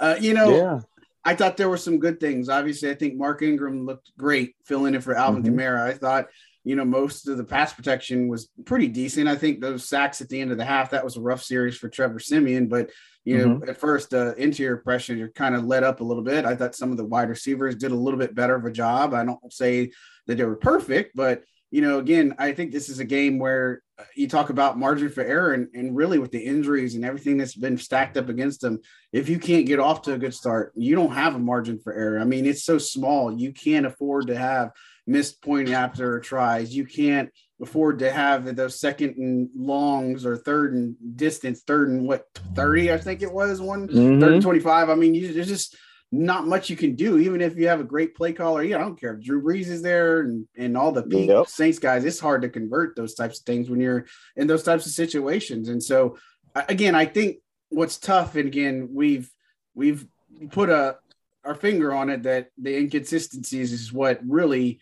uh, 0.00 0.16
you 0.20 0.34
know 0.34 0.50
yeah. 0.50 0.80
i 1.24 1.34
thought 1.34 1.56
there 1.56 1.68
were 1.68 1.76
some 1.76 1.98
good 1.98 2.18
things 2.18 2.48
obviously 2.48 2.90
i 2.90 2.94
think 2.94 3.16
mark 3.16 3.40
ingram 3.40 3.86
looked 3.86 4.10
great 4.18 4.56
filling 4.64 4.94
in 4.94 5.00
for 5.00 5.14
alvin 5.14 5.42
mm-hmm. 5.44 5.56
kamara 5.56 5.82
i 5.82 5.92
thought 5.92 6.26
you 6.66 6.74
know 6.74 6.84
most 6.84 7.28
of 7.28 7.36
the 7.36 7.44
pass 7.44 7.72
protection 7.72 8.28
was 8.28 8.48
pretty 8.64 8.88
decent 8.88 9.28
i 9.28 9.36
think 9.36 9.60
those 9.60 9.88
sacks 9.88 10.20
at 10.20 10.28
the 10.28 10.40
end 10.40 10.50
of 10.50 10.58
the 10.58 10.64
half 10.64 10.90
that 10.90 11.04
was 11.04 11.16
a 11.16 11.20
rough 11.20 11.42
series 11.42 11.78
for 11.78 11.88
trevor 11.88 12.18
Siemian. 12.18 12.68
but 12.68 12.90
you 13.24 13.38
know 13.38 13.54
mm-hmm. 13.54 13.70
at 13.70 13.78
first 13.78 14.12
uh, 14.12 14.34
interior 14.34 14.78
pressure 14.78 15.14
you're 15.14 15.28
kind 15.28 15.54
of 15.54 15.64
let 15.64 15.84
up 15.84 16.00
a 16.00 16.04
little 16.04 16.24
bit 16.24 16.44
i 16.44 16.56
thought 16.56 16.74
some 16.74 16.90
of 16.90 16.96
the 16.96 17.04
wide 17.04 17.28
receivers 17.28 17.76
did 17.76 17.92
a 17.92 17.96
little 17.96 18.18
bit 18.18 18.34
better 18.34 18.56
of 18.56 18.64
a 18.64 18.72
job 18.72 19.14
i 19.14 19.24
don't 19.24 19.52
say 19.52 19.90
that 20.26 20.36
they 20.36 20.44
were 20.44 20.56
perfect 20.56 21.14
but 21.14 21.42
you 21.70 21.80
know, 21.80 21.98
again, 21.98 22.34
I 22.38 22.52
think 22.52 22.70
this 22.70 22.88
is 22.88 23.00
a 23.00 23.04
game 23.04 23.38
where 23.38 23.82
uh, 23.98 24.04
you 24.14 24.28
talk 24.28 24.50
about 24.50 24.78
margin 24.78 25.08
for 25.08 25.22
error 25.22 25.52
and, 25.52 25.68
and 25.74 25.96
really 25.96 26.18
with 26.18 26.30
the 26.30 26.38
injuries 26.38 26.94
and 26.94 27.04
everything 27.04 27.36
that's 27.36 27.56
been 27.56 27.76
stacked 27.76 28.16
up 28.16 28.28
against 28.28 28.60
them, 28.60 28.78
if 29.12 29.28
you 29.28 29.38
can't 29.38 29.66
get 29.66 29.80
off 29.80 30.02
to 30.02 30.14
a 30.14 30.18
good 30.18 30.34
start, 30.34 30.72
you 30.76 30.94
don't 30.94 31.12
have 31.12 31.34
a 31.34 31.40
margin 31.40 31.78
for 31.78 31.92
error. 31.92 32.20
I 32.20 32.24
mean, 32.24 32.46
it's 32.46 32.64
so 32.64 32.78
small. 32.78 33.32
You 33.32 33.52
can't 33.52 33.86
afford 33.86 34.28
to 34.28 34.38
have 34.38 34.70
missed 35.06 35.42
point 35.42 35.70
after 35.70 36.20
tries. 36.20 36.74
You 36.74 36.84
can't 36.84 37.30
afford 37.60 38.00
to 38.00 38.10
have 38.10 38.54
those 38.56 38.78
second 38.78 39.16
and 39.16 39.48
longs 39.56 40.26
or 40.26 40.36
third 40.36 40.74
and 40.74 40.96
distance, 41.16 41.62
third 41.62 41.88
and 41.88 42.06
what, 42.06 42.26
30, 42.54 42.92
I 42.92 42.98
think 42.98 43.22
it 43.22 43.32
was 43.32 43.60
one, 43.60 43.88
mm-hmm. 43.88 44.20
third 44.20 44.32
and 44.34 44.42
25. 44.42 44.90
I 44.90 44.94
mean, 44.94 45.14
you, 45.14 45.32
there's 45.32 45.48
just 45.48 45.76
not 46.12 46.46
much 46.46 46.70
you 46.70 46.76
can 46.76 46.94
do, 46.94 47.18
even 47.18 47.40
if 47.40 47.56
you 47.56 47.68
have 47.68 47.80
a 47.80 47.84
great 47.84 48.14
play 48.14 48.32
caller. 48.32 48.62
Yeah, 48.62 48.76
I 48.76 48.80
don't 48.80 49.00
care 49.00 49.14
if 49.14 49.24
Drew 49.24 49.42
Brees 49.42 49.68
is 49.68 49.82
there 49.82 50.20
and, 50.20 50.46
and 50.56 50.76
all 50.76 50.92
the 50.92 51.02
peak 51.02 51.28
yep. 51.28 51.48
Saints 51.48 51.78
guys. 51.78 52.04
It's 52.04 52.20
hard 52.20 52.42
to 52.42 52.48
convert 52.48 52.94
those 52.96 53.14
types 53.14 53.40
of 53.40 53.46
things 53.46 53.68
when 53.68 53.80
you're 53.80 54.06
in 54.36 54.46
those 54.46 54.62
types 54.62 54.86
of 54.86 54.92
situations. 54.92 55.68
And 55.68 55.82
so, 55.82 56.16
again, 56.54 56.94
I 56.94 57.06
think 57.06 57.38
what's 57.70 57.98
tough, 57.98 58.36
and 58.36 58.46
again, 58.46 58.90
we've 58.92 59.30
we've 59.74 60.06
put 60.50 60.70
a 60.70 60.96
our 61.44 61.54
finger 61.54 61.92
on 61.92 62.10
it 62.10 62.24
that 62.24 62.48
the 62.58 62.76
inconsistencies 62.76 63.72
is 63.72 63.92
what 63.92 64.20
really 64.26 64.80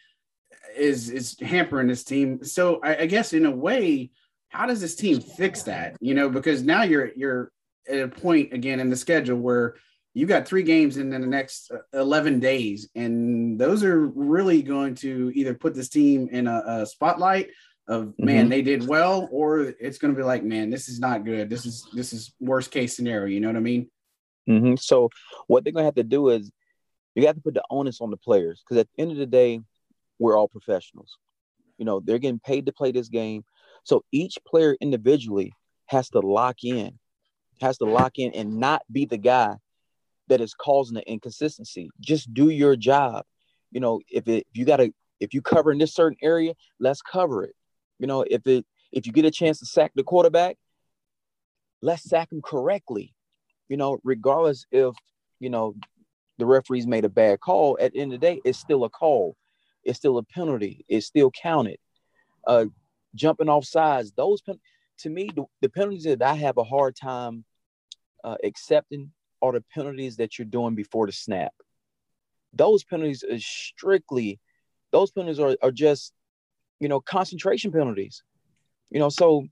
is 0.76 1.10
is 1.10 1.38
hampering 1.40 1.88
this 1.88 2.04
team. 2.04 2.44
So 2.44 2.80
I, 2.82 2.98
I 2.98 3.06
guess 3.06 3.32
in 3.32 3.46
a 3.46 3.50
way, 3.50 4.10
how 4.48 4.66
does 4.66 4.80
this 4.80 4.96
team 4.96 5.20
fix 5.20 5.62
that? 5.64 5.96
You 6.00 6.14
know, 6.14 6.28
because 6.28 6.62
now 6.62 6.82
you're 6.82 7.10
you're 7.14 7.52
at 7.88 8.00
a 8.00 8.08
point 8.08 8.52
again 8.52 8.80
in 8.80 8.90
the 8.90 8.96
schedule 8.96 9.38
where 9.38 9.76
you 10.14 10.26
got 10.26 10.46
three 10.46 10.62
games 10.62 10.96
in 10.96 11.10
the 11.10 11.18
next 11.18 11.72
uh, 11.72 11.78
11 11.92 12.40
days 12.40 12.88
and 12.94 13.58
those 13.58 13.82
are 13.82 14.06
really 14.06 14.62
going 14.62 14.94
to 14.94 15.30
either 15.34 15.54
put 15.54 15.74
this 15.74 15.88
team 15.88 16.28
in 16.30 16.46
a, 16.46 16.62
a 16.66 16.86
spotlight 16.86 17.50
of 17.88 18.14
man 18.18 18.44
mm-hmm. 18.44 18.48
they 18.48 18.62
did 18.62 18.86
well 18.88 19.28
or 19.30 19.60
it's 19.60 19.98
going 19.98 20.14
to 20.14 20.16
be 20.16 20.24
like 20.24 20.42
man 20.42 20.70
this 20.70 20.88
is 20.88 20.98
not 20.98 21.24
good 21.24 21.50
this 21.50 21.66
is 21.66 21.86
this 21.92 22.12
is 22.12 22.32
worst 22.40 22.70
case 22.70 22.96
scenario 22.96 23.26
you 23.26 23.40
know 23.40 23.48
what 23.48 23.56
i 23.56 23.60
mean 23.60 23.90
mm-hmm. 24.48 24.76
so 24.76 25.10
what 25.48 25.62
they're 25.62 25.72
going 25.72 25.82
to 25.82 25.86
have 25.88 25.94
to 25.94 26.02
do 26.02 26.30
is 26.30 26.50
you 27.14 27.22
got 27.22 27.34
to 27.34 27.40
put 27.42 27.54
the 27.54 27.62
onus 27.68 28.00
on 28.00 28.10
the 28.10 28.16
players 28.16 28.62
because 28.62 28.80
at 28.80 28.88
the 28.96 29.02
end 29.02 29.12
of 29.12 29.18
the 29.18 29.26
day 29.26 29.60
we're 30.18 30.36
all 30.36 30.48
professionals 30.48 31.18
you 31.78 31.84
know 31.84 32.00
they're 32.00 32.18
getting 32.18 32.40
paid 32.40 32.66
to 32.66 32.72
play 32.72 32.92
this 32.92 33.08
game 33.08 33.44
so 33.84 34.04
each 34.12 34.38
player 34.46 34.76
individually 34.80 35.52
has 35.86 36.08
to 36.08 36.20
lock 36.20 36.56
in 36.64 36.98
has 37.60 37.78
to 37.78 37.84
lock 37.84 38.18
in 38.18 38.32
and 38.32 38.58
not 38.58 38.82
be 38.90 39.04
the 39.04 39.18
guy 39.18 39.56
that 40.28 40.40
is 40.40 40.54
causing 40.54 40.94
the 40.94 41.08
inconsistency. 41.08 41.90
Just 42.00 42.32
do 42.32 42.48
your 42.48 42.76
job. 42.76 43.24
You 43.70 43.80
know, 43.80 44.00
if 44.10 44.28
it 44.28 44.46
if 44.50 44.56
you 44.56 44.64
gotta 44.64 44.92
if 45.20 45.34
you 45.34 45.42
cover 45.42 45.72
in 45.72 45.78
this 45.78 45.94
certain 45.94 46.18
area, 46.22 46.54
let's 46.80 47.02
cover 47.02 47.44
it. 47.44 47.54
You 47.98 48.06
know, 48.06 48.24
if 48.28 48.46
it 48.46 48.64
if 48.92 49.06
you 49.06 49.12
get 49.12 49.24
a 49.24 49.30
chance 49.30 49.58
to 49.58 49.66
sack 49.66 49.92
the 49.94 50.02
quarterback, 50.02 50.56
let's 51.82 52.04
sack 52.04 52.30
him 52.32 52.42
correctly. 52.42 53.14
You 53.68 53.76
know, 53.76 53.98
regardless 54.04 54.66
if 54.70 54.94
you 55.40 55.50
know, 55.50 55.74
the 56.38 56.46
referees 56.46 56.86
made 56.86 57.04
a 57.04 57.08
bad 57.08 57.40
call, 57.40 57.76
at 57.80 57.92
the 57.92 58.00
end 58.00 58.12
of 58.12 58.20
the 58.20 58.26
day, 58.26 58.40
it's 58.44 58.58
still 58.58 58.84
a 58.84 58.90
call. 58.90 59.36
It's 59.84 59.98
still 59.98 60.18
a 60.18 60.22
penalty. 60.22 60.84
It's 60.88 61.06
still 61.06 61.30
counted. 61.30 61.78
Uh, 62.46 62.66
jumping 63.14 63.48
off 63.48 63.64
sides, 63.64 64.12
those 64.16 64.42
pen- 64.42 64.60
to 64.98 65.10
me, 65.10 65.30
the, 65.34 65.44
the, 65.60 65.68
penalties 65.68 66.04
that 66.04 66.22
I 66.22 66.34
have 66.34 66.58
a 66.58 66.64
hard 66.64 66.96
time 66.96 67.44
uh, 68.22 68.36
accepting 68.44 69.12
are 69.42 69.52
the 69.52 69.64
penalties 69.74 70.16
that 70.16 70.38
you're 70.38 70.46
doing 70.46 70.74
before 70.74 71.06
the 71.06 71.12
snap. 71.12 71.52
Those 72.52 72.84
penalties 72.84 73.24
are 73.24 73.38
strictly, 73.38 74.40
those 74.92 75.10
penalties 75.10 75.40
are, 75.40 75.56
are 75.62 75.72
just, 75.72 76.12
you 76.80 76.88
know, 76.88 77.00
concentration 77.00 77.72
penalties. 77.72 78.22
You 78.90 79.00
know, 79.00 79.08
so 79.08 79.46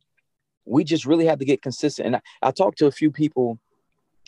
we 0.64 0.84
just 0.84 1.06
really 1.06 1.26
have 1.26 1.38
to 1.40 1.44
get 1.44 1.62
consistent. 1.62 2.06
And 2.06 2.16
I, 2.16 2.20
I 2.42 2.50
talked 2.50 2.78
to 2.78 2.86
a 2.86 2.92
few 2.92 3.10
people 3.10 3.58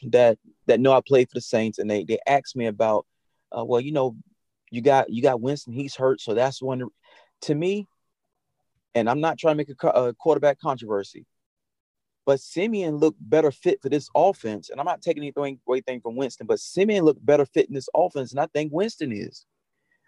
that 0.03 0.39
that 0.67 0.81
know 0.81 0.93
I 0.93 1.01
played 1.07 1.29
for 1.29 1.35
the 1.35 1.41
Saints, 1.41 1.79
and 1.79 1.91
they 1.91 2.05
they 2.05 2.19
asked 2.27 2.57
me 2.57 2.67
about, 2.67 3.07
uh, 3.57 3.65
well, 3.65 3.81
you 3.81 3.93
know, 3.93 4.17
you 4.71 4.83
got 4.83 5.11
you 5.11 5.23
got 5.23 5.41
Winston, 5.41 5.73
he's 5.73 5.95
hurt, 5.95 6.21
so 6.21 6.35
that's 6.35 6.63
one. 6.63 6.89
To 7.43 7.55
me, 7.55 7.87
and 8.95 9.09
I'm 9.11 9.21
not 9.21 9.39
trying 9.39 9.55
to 9.55 9.59
make 9.59 9.69
a, 9.69 9.89
a 9.89 10.15
quarterback 10.15 10.59
controversy, 10.61 11.27
but 12.27 12.41
Siemian 12.41 12.97
looked 12.97 13.19
better 13.21 13.51
fit 13.51 13.83
for 13.83 13.89
this 13.89 14.09
offense, 14.15 14.71
and 14.71 14.81
I'm 14.81 14.87
not 14.87 15.03
taking 15.03 15.23
anything 15.23 15.61
away 15.67 15.81
thing 15.83 16.01
from 16.01 16.17
Winston, 16.17 16.47
but 16.47 16.61
Siemian 16.61 17.05
looked 17.05 17.25
better 17.25 17.45
fit 17.45 17.69
in 17.69 17.75
this 17.75 17.89
offense, 17.95 18.31
and 18.33 18.41
I 18.41 18.47
think 18.47 18.73
Winston 18.73 19.13
is. 19.13 19.47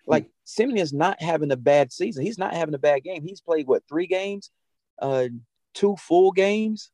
Like 0.06 0.24
mm 0.24 0.30
Siemian 0.48 0.78
is 0.78 0.92
not 0.92 1.20
having 1.20 1.50
a 1.50 1.56
bad 1.56 1.92
season. 1.92 2.24
He's 2.24 2.38
not 2.38 2.54
having 2.54 2.74
a 2.74 2.78
bad 2.78 3.02
game. 3.02 3.24
He's 3.26 3.40
played 3.40 3.66
what 3.66 3.82
three 3.88 4.06
games, 4.06 4.52
uh, 5.02 5.26
two 5.74 5.96
full 5.96 6.30
games. 6.30 6.92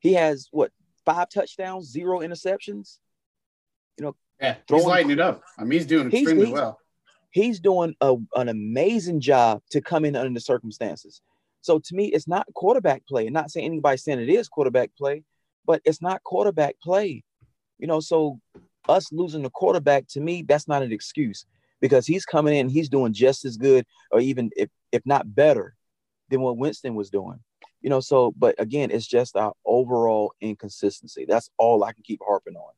He 0.00 0.14
has 0.14 0.48
what 0.50 0.72
five 1.06 1.28
touchdowns, 1.28 1.88
zero 1.88 2.18
interceptions. 2.18 2.98
You 3.96 4.06
know, 4.06 4.16
yeah, 4.40 4.56
he's 4.68 4.84
lighting 4.84 5.10
it 5.10 5.20
up. 5.20 5.42
I 5.58 5.64
mean, 5.64 5.78
he's 5.78 5.86
doing 5.86 6.06
extremely 6.12 6.46
he's, 6.46 6.52
well. 6.52 6.78
He's 7.30 7.60
doing 7.60 7.94
a, 8.00 8.16
an 8.34 8.48
amazing 8.48 9.20
job 9.20 9.62
to 9.70 9.80
come 9.80 10.04
in 10.04 10.16
under 10.16 10.32
the 10.32 10.40
circumstances. 10.40 11.20
So 11.60 11.78
to 11.78 11.94
me, 11.94 12.06
it's 12.06 12.28
not 12.28 12.46
quarterback 12.54 13.06
play. 13.06 13.26
I'm 13.26 13.32
not 13.32 13.50
saying 13.50 13.66
anybody 13.66 13.96
saying 13.96 14.20
it 14.20 14.28
is 14.28 14.48
quarterback 14.48 14.90
play, 14.96 15.24
but 15.66 15.82
it's 15.84 16.00
not 16.00 16.22
quarterback 16.24 16.76
play. 16.80 17.24
You 17.78 17.86
know, 17.86 18.00
so 18.00 18.40
us 18.88 19.12
losing 19.12 19.42
the 19.42 19.50
quarterback 19.50 20.06
to 20.08 20.20
me, 20.20 20.42
that's 20.42 20.68
not 20.68 20.82
an 20.82 20.92
excuse 20.92 21.44
because 21.80 22.06
he's 22.06 22.24
coming 22.24 22.56
in, 22.56 22.68
he's 22.68 22.88
doing 22.88 23.12
just 23.12 23.44
as 23.44 23.56
good, 23.56 23.84
or 24.10 24.20
even 24.20 24.50
if 24.56 24.70
if 24.90 25.02
not 25.04 25.34
better, 25.34 25.74
than 26.30 26.40
what 26.40 26.56
Winston 26.56 26.94
was 26.94 27.10
doing 27.10 27.40
you 27.80 27.90
know, 27.90 28.00
so 28.00 28.32
but 28.36 28.54
again, 28.58 28.90
it's 28.90 29.06
just 29.06 29.36
our 29.36 29.52
overall 29.64 30.34
inconsistency. 30.40 31.24
That's 31.28 31.50
all 31.58 31.84
I 31.84 31.92
can 31.92 32.02
keep 32.02 32.20
harping 32.26 32.56
on. 32.56 32.72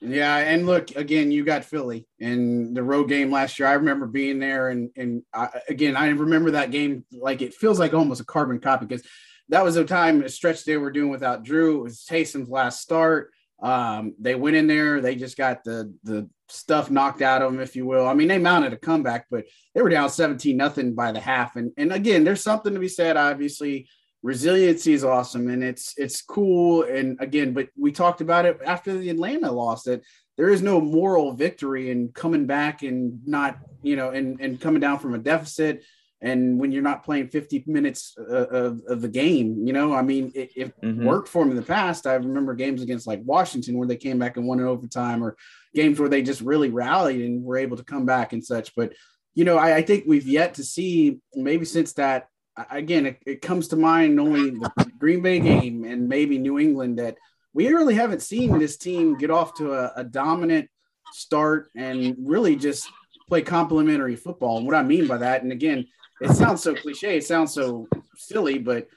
Yeah, 0.00 0.36
and 0.36 0.64
look 0.64 0.94
again, 0.94 1.32
you 1.32 1.44
got 1.44 1.64
Philly 1.64 2.06
in 2.20 2.72
the 2.72 2.82
road 2.84 3.08
game 3.08 3.32
last 3.32 3.58
year. 3.58 3.68
I 3.68 3.74
remember 3.74 4.06
being 4.06 4.38
there, 4.38 4.68
and 4.68 4.90
and 4.96 5.22
I, 5.34 5.48
again, 5.68 5.96
I 5.96 6.08
remember 6.10 6.52
that 6.52 6.70
game 6.70 7.04
like 7.12 7.42
it 7.42 7.54
feels 7.54 7.80
like 7.80 7.94
almost 7.94 8.20
a 8.20 8.24
carbon 8.24 8.60
copy 8.60 8.86
because 8.86 9.04
that 9.48 9.64
was 9.64 9.76
a 9.76 9.84
time 9.84 10.22
a 10.22 10.28
stretch 10.28 10.64
they 10.64 10.76
were 10.76 10.92
doing 10.92 11.10
without 11.10 11.42
Drew. 11.42 11.80
It 11.80 11.82
was 11.82 12.04
Taysom's 12.08 12.48
last 12.48 12.80
start. 12.80 13.32
Um, 13.60 14.14
they 14.20 14.36
went 14.36 14.54
in 14.54 14.68
there, 14.68 15.00
they 15.00 15.16
just 15.16 15.36
got 15.36 15.64
the 15.64 15.92
the 16.04 16.30
stuff 16.48 16.92
knocked 16.92 17.20
out 17.20 17.42
of 17.42 17.50
them, 17.50 17.60
if 17.60 17.74
you 17.74 17.84
will. 17.84 18.06
I 18.06 18.14
mean, 18.14 18.28
they 18.28 18.38
mounted 18.38 18.72
a 18.72 18.78
comeback, 18.78 19.26
but 19.30 19.46
they 19.74 19.82
were 19.82 19.88
down 19.88 20.10
17 20.10 20.56
nothing 20.56 20.94
by 20.94 21.10
the 21.10 21.20
half. 21.20 21.56
And 21.56 21.72
and 21.76 21.92
again, 21.92 22.22
there's 22.22 22.42
something 22.42 22.72
to 22.72 22.78
be 22.78 22.88
said, 22.88 23.16
obviously, 23.16 23.88
resiliency 24.22 24.92
is 24.92 25.04
awesome 25.04 25.48
and 25.48 25.62
it's 25.62 25.94
it's 25.96 26.22
cool 26.22 26.82
and 26.82 27.16
again 27.20 27.52
but 27.52 27.68
we 27.76 27.92
talked 27.92 28.20
about 28.20 28.44
it 28.44 28.58
after 28.66 28.96
the 28.98 29.10
atlanta 29.10 29.50
loss 29.50 29.84
that 29.84 30.02
there 30.36 30.48
is 30.48 30.60
no 30.60 30.80
moral 30.80 31.32
victory 31.32 31.90
in 31.90 32.08
coming 32.08 32.44
back 32.44 32.82
and 32.82 33.20
not 33.26 33.58
you 33.82 33.94
know 33.94 34.10
and 34.10 34.40
and 34.40 34.60
coming 34.60 34.80
down 34.80 34.98
from 34.98 35.14
a 35.14 35.18
deficit 35.18 35.84
and 36.20 36.58
when 36.58 36.72
you're 36.72 36.82
not 36.82 37.04
playing 37.04 37.28
50 37.28 37.62
minutes 37.68 38.16
uh, 38.18 38.48
of, 38.48 38.82
of 38.88 39.00
the 39.02 39.08
game 39.08 39.64
you 39.64 39.72
know 39.72 39.94
i 39.94 40.02
mean 40.02 40.32
it, 40.34 40.50
it 40.56 40.80
mm-hmm. 40.80 41.04
worked 41.04 41.28
for 41.28 41.44
them 41.44 41.52
in 41.52 41.56
the 41.56 41.62
past 41.62 42.04
i 42.04 42.14
remember 42.14 42.54
games 42.54 42.82
against 42.82 43.06
like 43.06 43.20
washington 43.24 43.78
where 43.78 43.86
they 43.86 43.96
came 43.96 44.18
back 44.18 44.36
and 44.36 44.48
won 44.48 44.58
in 44.58 44.66
overtime 44.66 45.22
or 45.22 45.36
games 45.74 46.00
where 46.00 46.08
they 46.08 46.22
just 46.22 46.40
really 46.40 46.70
rallied 46.70 47.20
and 47.20 47.44
were 47.44 47.56
able 47.56 47.76
to 47.76 47.84
come 47.84 48.04
back 48.04 48.32
and 48.32 48.44
such 48.44 48.74
but 48.74 48.92
you 49.36 49.44
know 49.44 49.56
I, 49.56 49.76
I 49.76 49.82
think 49.82 50.04
we've 50.08 50.26
yet 50.26 50.54
to 50.54 50.64
see 50.64 51.20
maybe 51.34 51.64
since 51.64 51.92
that 51.92 52.28
again, 52.70 53.06
it, 53.06 53.22
it 53.26 53.42
comes 53.42 53.68
to 53.68 53.76
mind 53.76 54.18
only 54.18 54.50
the 54.50 54.70
Green 54.98 55.22
Bay 55.22 55.40
game 55.40 55.84
and 55.84 56.08
maybe 56.08 56.38
New 56.38 56.58
England 56.58 56.98
that 56.98 57.16
we 57.52 57.68
really 57.68 57.94
haven't 57.94 58.22
seen 58.22 58.58
this 58.58 58.76
team 58.76 59.16
get 59.16 59.30
off 59.30 59.54
to 59.54 59.72
a, 59.72 59.92
a 59.96 60.04
dominant 60.04 60.68
start 61.12 61.70
and 61.76 62.16
really 62.18 62.56
just 62.56 62.90
play 63.28 63.42
complementary 63.42 64.16
football. 64.16 64.58
And 64.58 64.66
what 64.66 64.76
I 64.76 64.82
mean 64.82 65.06
by 65.06 65.18
that, 65.18 65.42
and 65.42 65.52
again, 65.52 65.86
it 66.20 66.30
sounds 66.32 66.62
so 66.62 66.74
cliche, 66.74 67.16
it 67.16 67.24
sounds 67.24 67.54
so 67.54 67.88
silly, 68.16 68.58
but 68.58 68.88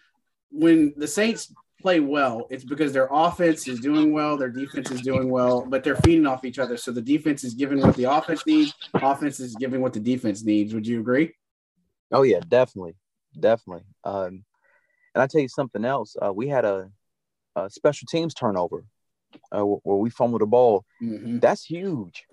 when 0.51 0.93
the 0.97 1.07
Saints 1.07 1.53
play 1.81 1.99
well, 1.99 2.47
it's 2.49 2.63
because 2.63 2.93
their 2.93 3.07
offense 3.11 3.67
is 3.67 3.79
doing 3.79 4.11
well, 4.11 4.37
their 4.37 4.49
defense 4.49 4.91
is 4.91 5.01
doing 5.01 5.29
well, 5.29 5.65
but 5.67 5.83
they're 5.83 5.95
feeding 5.97 6.27
off 6.27 6.45
each 6.45 6.59
other. 6.59 6.77
So 6.77 6.91
the 6.91 7.01
defense 7.01 7.43
is 7.43 7.53
giving 7.53 7.79
what 7.79 7.95
the 7.95 8.05
offense 8.05 8.45
needs, 8.45 8.73
offense 8.93 9.39
is 9.39 9.55
giving 9.55 9.81
what 9.81 9.93
the 9.93 9.99
defense 9.99 10.43
needs. 10.43 10.73
Would 10.73 10.87
you 10.87 10.99
agree? 10.99 11.33
Oh 12.11 12.23
yeah, 12.23 12.41
definitely 12.47 12.95
definitely. 13.39 13.85
Um, 14.03 14.43
and 15.13 15.21
I 15.21 15.27
tell 15.27 15.41
you 15.41 15.49
something 15.49 15.85
else. 15.85 16.15
Uh, 16.21 16.31
we 16.33 16.47
had 16.47 16.65
a, 16.65 16.89
a, 17.55 17.69
special 17.69 18.07
teams 18.09 18.33
turnover 18.33 18.85
uh, 19.51 19.63
where 19.63 19.97
we 19.97 20.09
fumbled 20.09 20.41
the 20.41 20.45
ball. 20.45 20.85
Mm-hmm. 21.01 21.39
That's 21.39 21.63
huge. 21.63 22.25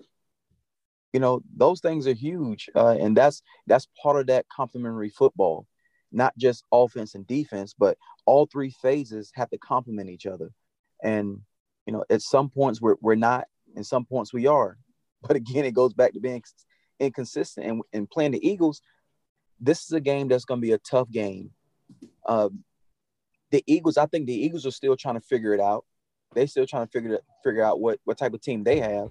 You 1.13 1.19
know, 1.19 1.41
those 1.55 1.81
things 1.81 2.07
are 2.07 2.13
huge, 2.13 2.69
uh, 2.75 2.95
and 2.99 3.17
that's 3.17 3.41
that's 3.65 3.87
part 4.01 4.19
of 4.19 4.27
that 4.27 4.45
complementary 4.55 5.09
football. 5.09 5.65
Not 6.11 6.37
just 6.37 6.63
offense 6.71 7.15
and 7.15 7.25
defense, 7.25 7.73
but 7.77 7.97
all 8.25 8.45
three 8.45 8.73
phases 8.81 9.31
have 9.33 9.49
to 9.49 9.57
complement 9.57 10.09
each 10.09 10.27
other. 10.27 10.51
And 11.03 11.41
you 11.87 11.93
know, 11.93 12.05
at 12.11 12.21
some 12.21 12.49
points 12.49 12.79
we're 12.79 12.95
we're 13.01 13.15
not, 13.15 13.47
and 13.75 13.85
some 13.85 14.05
points 14.05 14.33
we 14.33 14.47
are. 14.47 14.77
But 15.21 15.35
again, 15.35 15.65
it 15.65 15.73
goes 15.73 15.93
back 15.93 16.13
to 16.13 16.21
being 16.21 16.41
inconsistent. 16.99 17.65
And, 17.65 17.81
and 17.91 18.09
playing 18.09 18.31
the 18.31 18.47
Eagles, 18.47 18.81
this 19.59 19.83
is 19.83 19.91
a 19.91 19.99
game 19.99 20.27
that's 20.27 20.45
going 20.45 20.59
to 20.59 20.65
be 20.65 20.73
a 20.73 20.77
tough 20.77 21.09
game. 21.09 21.51
Uh, 22.25 22.49
the 23.51 23.63
Eagles, 23.65 23.97
I 23.97 24.05
think 24.05 24.27
the 24.27 24.33
Eagles 24.33 24.65
are 24.65 24.71
still 24.71 24.95
trying 24.95 25.15
to 25.15 25.21
figure 25.21 25.53
it 25.53 25.59
out. 25.59 25.85
They're 26.33 26.47
still 26.47 26.67
trying 26.67 26.85
to 26.85 26.91
figure 26.91 27.19
figure 27.43 27.63
out 27.63 27.79
what 27.79 27.99
what 28.03 28.17
type 28.17 28.33
of 28.33 28.41
team 28.41 28.63
they 28.63 28.79
have. 28.79 29.09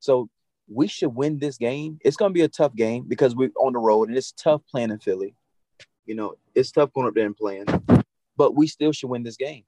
So 0.00 0.30
we 0.68 0.86
should 0.86 1.14
win 1.14 1.38
this 1.38 1.58
game. 1.58 1.98
It's 2.04 2.16
going 2.16 2.30
to 2.30 2.34
be 2.34 2.42
a 2.42 2.48
tough 2.48 2.74
game 2.74 3.04
because 3.06 3.36
we're 3.36 3.50
on 3.60 3.74
the 3.74 3.78
road 3.78 4.08
and 4.08 4.16
it's 4.16 4.32
tough 4.32 4.62
playing 4.70 4.90
in 4.90 4.98
Philly. 4.98 5.34
You 6.06 6.14
know, 6.14 6.34
it's 6.54 6.70
tough 6.70 6.92
going 6.92 7.06
up 7.06 7.14
there 7.14 7.26
and 7.26 7.36
playing, 7.36 7.66
but 8.36 8.54
we 8.54 8.66
still 8.66 8.92
should 8.92 9.10
win 9.10 9.22
this 9.22 9.36
game. 9.36 9.64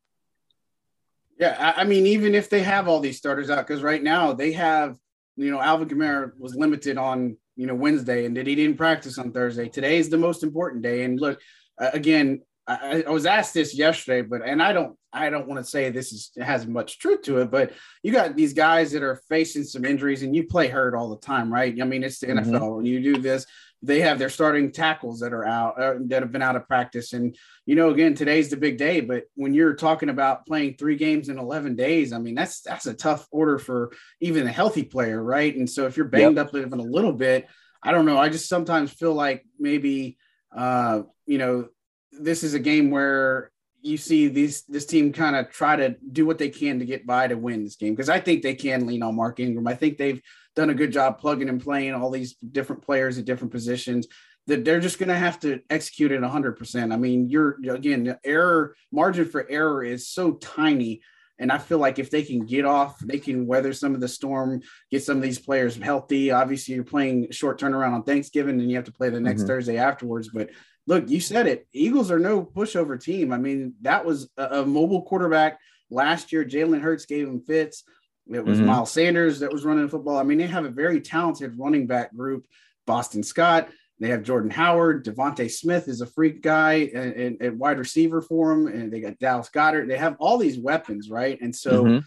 Yeah, 1.39 1.75
I 1.77 1.85
mean, 1.85 2.07
even 2.07 2.35
if 2.35 2.51
they 2.51 2.63
have 2.63 2.89
all 2.89 2.99
these 2.99 3.17
starters 3.17 3.49
out, 3.49 3.65
because 3.67 3.83
right 3.83 4.03
now 4.03 4.33
they 4.33 4.53
have, 4.53 4.99
you 5.37 5.53
know, 5.53 5.61
Alvin 5.61 5.89
Kamara 5.89 6.33
was 6.37 6.57
limited 6.57 6.99
on 6.99 7.37
you 7.59 7.67
know 7.67 7.75
Wednesday 7.75 8.25
and 8.25 8.37
that 8.37 8.47
he 8.47 8.55
didn't 8.55 8.79
practice 8.79 9.19
on 9.19 9.33
Thursday. 9.33 9.69
Today 9.69 9.99
is 9.99 10.09
the 10.09 10.17
most 10.17 10.43
important 10.43 10.83
day. 10.83 11.03
And 11.03 11.21
look, 11.21 11.41
uh, 11.79 11.91
again, 11.93 12.41
I, 12.69 13.03
I, 13.07 13.11
was 13.11 13.27
asked 13.27 13.53
this 13.53 13.77
yesterday, 13.77 14.23
but 14.23 14.43
and 14.47 14.63
I 14.63 14.73
don't 14.73 14.97
I 15.13 15.29
don't 15.29 15.49
want 15.49 15.63
to 15.65 15.69
say 15.69 15.91
this 15.91 16.13
is 16.13 16.31
has 16.41 16.67
much 16.67 17.01
truth 17.01 17.23
to 17.23 17.39
it, 17.39 17.51
but 17.51 17.73
you 18.03 18.13
got 18.13 18.37
these 18.37 18.53
guys 18.53 18.93
that 18.93 19.03
are 19.03 19.21
facing 19.29 19.65
some 19.65 19.85
injuries 19.85 20.23
and 20.23 20.37
you 20.37 20.47
play 20.47 20.69
hurt 20.69 20.95
all 20.95 21.11
the 21.11 21.19
time, 21.19 21.53
right? 21.53 21.77
I 21.81 21.85
mean, 21.85 22.05
it's 22.05 22.21
the 22.21 22.29
mm-hmm. 22.29 22.55
NFL. 22.55 22.87
You 22.87 23.03
do 23.03 23.21
this, 23.21 23.45
they 23.83 24.01
have 24.01 24.19
their 24.19 24.29
starting 24.29 24.73
tackles 24.73 25.21
that 25.21 25.33
are 25.33 25.47
out 25.47 25.81
uh, 25.81 25.95
that 26.07 26.23
have 26.23 26.33
been 26.33 26.43
out 26.43 26.57
of 26.57 26.67
practice 26.67 27.13
and 27.13 27.37
you 27.65 27.75
know 27.75 27.91
again 27.91 28.15
today's 28.15 28.51
the 28.51 28.57
big 28.57 28.77
day 28.77 29.01
but 29.01 29.25
when 29.35 29.55
you're 29.55 29.75
talking 29.75 30.09
about 30.09 30.47
playing 30.47 30.75
three 30.75 30.97
games 30.97 31.29
in 31.29 31.39
11 31.39 31.77
days 31.77 32.13
i 32.13 32.19
mean 32.19 32.35
that's 32.35 32.61
that's 32.63 32.87
a 32.87 32.95
tough 32.95 33.27
order 33.31 33.59
for 33.59 33.93
even 34.21 34.47
a 34.47 34.53
healthy 34.53 34.83
player 34.83 35.23
right 35.23 35.57
and 35.57 35.69
so 35.69 35.87
if 35.87 35.97
you're 35.97 36.07
banged 36.07 36.37
yep. 36.37 36.49
up 36.49 36.55
even 36.55 36.81
a 36.81 36.83
little 36.83 37.13
bit 37.13 37.47
i 37.83 37.93
don't 37.93 38.07
know 38.07 38.19
i 38.19 38.29
just 38.29 38.49
sometimes 38.49 38.93
feel 38.93 39.15
like 39.15 39.45
maybe 39.59 40.19
uh 40.57 41.03
you 41.27 41.39
know 41.39 41.69
this 42.13 42.43
is 42.43 42.55
a 42.55 42.59
game 42.59 42.91
where 42.91 43.51
you 43.81 43.97
see 43.97 44.29
these 44.29 44.63
this 44.63 44.87
team 44.87 45.13
kind 45.13 45.37
of 45.37 45.51
try 45.51 45.77
to 45.77 45.97
do 46.13 46.27
what 46.27 46.39
they 46.39 46.49
can 46.49 46.79
to 46.79 46.85
get 46.85 47.07
by 47.07 47.29
to 47.29 47.37
win 47.37 47.63
this 47.63 47.77
game 47.77 47.95
because 47.95 48.09
I 48.09 48.19
think 48.19 48.43
they 48.43 48.55
can 48.55 48.87
lean 48.87 49.03
on 49.03 49.15
Mark 49.15 49.39
Ingram. 49.39 49.69
I 49.69 49.75
think 49.75 49.99
they've 49.99 50.21
done 50.59 50.71
a 50.71 50.75
good 50.75 50.93
job 50.93 51.21
plugging 51.21 51.49
and 51.49 51.63
playing 51.63 51.95
all 51.95 52.11
these 52.11 52.35
different 52.35 52.83
players 52.83 53.17
at 53.17 53.25
different 53.25 53.53
positions 53.53 54.09
that 54.49 54.65
they're 54.65 54.81
just 54.81 54.99
going 54.99 55.09
to 55.09 55.15
have 55.15 55.39
to 55.39 55.61
execute 55.71 56.11
it 56.11 56.21
100%. 56.21 56.93
I 56.93 56.97
mean, 56.97 57.29
you're 57.29 57.59
again, 57.71 58.03
the 58.03 58.19
error 58.25 58.75
margin 58.91 59.27
for 59.27 59.49
error 59.49 59.85
is 59.85 60.09
so 60.09 60.33
tiny. 60.33 61.01
And 61.39 61.53
I 61.53 61.59
feel 61.59 61.79
like 61.79 62.01
if 62.01 62.11
they 62.11 62.25
can 62.25 62.45
get 62.45 62.65
off, 62.65 62.99
they 62.99 63.19
can 63.21 63.47
weather 63.47 63.73
some 63.73 63.95
of 63.95 64.01
the 64.01 64.09
storm, 64.09 64.63
get 64.91 65.05
some 65.05 65.17
of 65.17 65.23
these 65.23 65.39
players 65.39 65.77
healthy. 65.77 66.33
Obviously, 66.33 66.75
you're 66.75 66.83
playing 66.83 67.31
short 67.31 67.61
turnaround 67.61 67.93
on 67.93 68.03
Thanksgiving 68.03 68.61
and 68.61 68.69
you 68.69 68.75
have 68.75 68.87
to 68.87 68.93
play 68.93 69.11
the 69.11 69.21
next 69.21 69.43
mm-hmm. 69.43 69.49
Thursday 69.49 69.77
afterwards. 69.77 70.31
But 70.35 70.51
look, 70.89 71.09
you 71.09 71.21
said 71.21 71.47
it. 71.47 71.69
Eagles 71.73 72.11
are 72.11 72.19
no 72.19 72.43
pushover 72.43 73.01
team. 73.01 73.33
I 73.33 73.39
mean, 73.39 73.75
that 73.83 74.05
was 74.05 74.29
a, 74.37 74.63
a 74.63 74.67
mobile 74.67 75.03
quarterback 75.03 75.61
last 75.89 76.33
year. 76.33 76.45
Jalen 76.45 76.81
Hurts 76.81 77.07
gave 77.07 77.29
him 77.29 77.43
fits 77.43 77.85
It 78.33 78.45
was 78.45 78.59
mm-hmm. 78.59 78.67
Miles 78.67 78.93
Sanders 78.93 79.41
that 79.41 79.53
was 79.53 79.65
running 79.65 79.85
the 79.85 79.91
football. 79.91 80.19
I 80.19 80.23
mean, 80.23 80.39
they 80.39 80.47
have 80.47 80.65
a 80.65 80.71
very 80.71 81.01
talented 81.01 81.59
running 81.59 81.87
back 81.87 82.15
group. 82.15 82.47
Boston 82.87 83.23
Scott, 83.23 83.69
they 84.01 84.09
have 84.09 84.23
Jordan 84.23 84.51
Howard, 84.51 85.05
DeVonta 85.05 85.51
Smith 85.51 85.89
is 85.89 86.01
a 86.01 86.07
freak 86.07 86.41
guy 86.41 86.91
and, 86.95 87.37
and, 87.41 87.59
wide 87.59 87.79
receiver 87.79 88.23
for 88.23 88.51
them, 88.51 88.67
and 88.67 88.93
they 88.93 89.01
got 89.01 89.19
Dallas 89.19 89.51
Goedert. 89.51 89.89
They 89.89 89.99
have 89.99 90.17
all 90.21 90.39
these 90.39 90.59
weapons, 90.59 91.11
right? 91.11 91.39
And 91.41 91.55
so, 91.55 91.85
mm-hmm. 91.85 91.99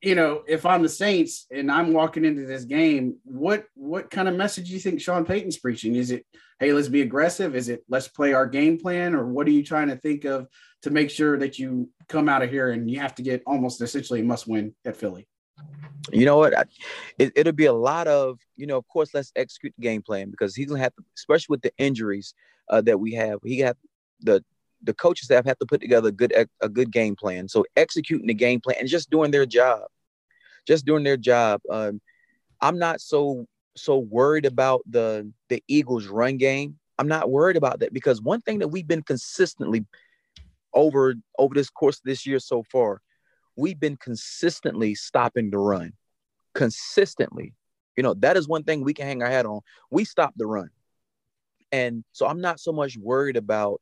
you 0.00 0.16
know, 0.16 0.42
if 0.48 0.66
I'm 0.66 0.82
the 0.82 0.88
Saints 0.88 1.46
and 1.50 1.70
I'm 1.70 1.92
walking 1.92 2.24
into 2.24 2.44
this 2.44 2.64
game, 2.64 3.16
what 3.24 3.66
what 3.74 4.10
kind 4.10 4.28
of 4.28 4.34
message 4.34 4.68
do 4.68 4.74
you 4.74 4.80
think 4.80 5.00
Sean 5.00 5.24
Payton's 5.24 5.58
preaching? 5.58 5.94
Is 5.94 6.10
it, 6.10 6.26
hey, 6.58 6.72
let's 6.72 6.88
be 6.88 7.02
aggressive? 7.02 7.54
Is 7.54 7.68
it 7.68 7.84
let's 7.88 8.08
play 8.08 8.32
our 8.32 8.46
game 8.46 8.78
plan, 8.78 9.14
or 9.14 9.26
what 9.26 9.46
are 9.46 9.52
you 9.52 9.62
trying 9.62 9.88
to 9.88 9.96
think 9.96 10.24
of 10.24 10.48
to 10.82 10.90
make 10.90 11.10
sure 11.10 11.38
that 11.38 11.58
you 11.58 11.88
come 12.08 12.28
out 12.28 12.42
of 12.42 12.50
here 12.50 12.72
and 12.72 12.90
you 12.90 12.98
have 12.98 13.14
to 13.14 13.22
get 13.22 13.44
almost 13.46 13.80
essentially 13.80 14.20
a 14.20 14.24
must 14.24 14.48
win 14.48 14.74
at 14.84 14.96
Philly? 14.96 15.28
You 16.10 16.24
know 16.26 16.38
what? 16.38 16.52
It, 17.18 17.32
it'll 17.36 17.52
be 17.52 17.66
a 17.66 17.72
lot 17.72 18.08
of, 18.08 18.38
you 18.56 18.66
know, 18.66 18.76
of 18.76 18.86
course, 18.88 19.14
let's 19.14 19.32
execute 19.36 19.72
the 19.76 19.82
game 19.82 20.02
plan 20.02 20.30
because 20.30 20.54
he's 20.54 20.66
gonna 20.66 20.80
have 20.80 20.94
to, 20.96 21.04
especially 21.16 21.54
with 21.54 21.62
the 21.62 21.72
injuries 21.78 22.34
uh, 22.68 22.80
that 22.82 22.98
we 22.98 23.12
have. 23.12 23.38
He 23.44 23.58
got 23.58 23.76
the 24.20 24.44
the 24.82 24.94
coaches 24.94 25.26
staff 25.26 25.44
have 25.44 25.58
to 25.58 25.66
put 25.66 25.80
together 25.80 26.08
a 26.08 26.12
good 26.12 26.34
a 26.60 26.68
good 26.68 26.90
game 26.90 27.14
plan. 27.14 27.48
So 27.48 27.64
executing 27.76 28.26
the 28.26 28.34
game 28.34 28.60
plan 28.60 28.76
and 28.80 28.88
just 28.88 29.10
doing 29.10 29.30
their 29.30 29.46
job, 29.46 29.82
just 30.66 30.84
doing 30.84 31.04
their 31.04 31.16
job. 31.16 31.60
Um, 31.70 32.00
I'm 32.60 32.78
not 32.78 33.00
so 33.00 33.46
so 33.76 33.98
worried 33.98 34.44
about 34.44 34.82
the 34.88 35.30
the 35.48 35.62
Eagles' 35.68 36.06
run 36.08 36.36
game. 36.36 36.78
I'm 36.98 37.08
not 37.08 37.30
worried 37.30 37.56
about 37.56 37.80
that 37.80 37.92
because 37.92 38.20
one 38.20 38.40
thing 38.40 38.58
that 38.58 38.68
we've 38.68 38.86
been 38.86 39.02
consistently 39.02 39.86
over 40.74 41.14
over 41.38 41.54
this 41.54 41.70
course 41.70 42.00
this 42.04 42.26
year 42.26 42.38
so 42.38 42.64
far 42.64 43.00
we've 43.56 43.78
been 43.78 43.96
consistently 43.96 44.94
stopping 44.94 45.50
the 45.50 45.58
run. 45.58 45.92
Consistently. 46.54 47.54
You 47.96 48.02
know, 48.02 48.14
that 48.14 48.36
is 48.36 48.48
one 48.48 48.64
thing 48.64 48.82
we 48.82 48.94
can 48.94 49.06
hang 49.06 49.22
our 49.22 49.30
hat 49.30 49.46
on. 49.46 49.60
We 49.90 50.04
stop 50.04 50.32
the 50.36 50.46
run. 50.46 50.70
And 51.70 52.04
so 52.12 52.26
I'm 52.26 52.40
not 52.40 52.60
so 52.60 52.72
much 52.72 52.96
worried 52.96 53.36
about 53.36 53.80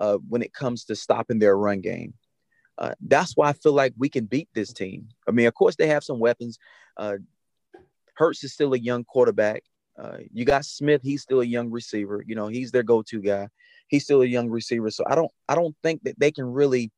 uh, 0.00 0.18
when 0.28 0.42
it 0.42 0.52
comes 0.52 0.84
to 0.84 0.96
stopping 0.96 1.38
their 1.38 1.56
run 1.56 1.80
game. 1.80 2.14
Uh, 2.76 2.94
that's 3.00 3.36
why 3.36 3.48
I 3.48 3.52
feel 3.52 3.72
like 3.72 3.92
we 3.98 4.08
can 4.08 4.26
beat 4.26 4.48
this 4.54 4.72
team. 4.72 5.08
I 5.26 5.32
mean, 5.32 5.46
of 5.46 5.54
course, 5.54 5.76
they 5.76 5.88
have 5.88 6.04
some 6.04 6.20
weapons. 6.20 6.58
Uh, 6.96 7.16
Hurts 8.14 8.44
is 8.44 8.52
still 8.52 8.74
a 8.74 8.78
young 8.78 9.04
quarterback. 9.04 9.62
Uh, 10.00 10.18
you 10.32 10.44
got 10.44 10.64
Smith; 10.64 11.00
he's 11.02 11.22
still 11.22 11.40
a 11.40 11.44
young 11.44 11.70
receiver. 11.70 12.22
You 12.24 12.36
know, 12.36 12.46
he's 12.46 12.70
their 12.70 12.84
go-to 12.84 13.20
guy. 13.20 13.48
He's 13.88 14.04
still 14.04 14.22
a 14.22 14.26
young 14.26 14.48
receiver. 14.48 14.90
So 14.90 15.04
I 15.08 15.16
don't, 15.16 15.30
I 15.48 15.56
don't 15.56 15.74
think 15.82 16.04
that 16.04 16.18
they 16.20 16.30
can 16.30 16.44
really 16.44 16.92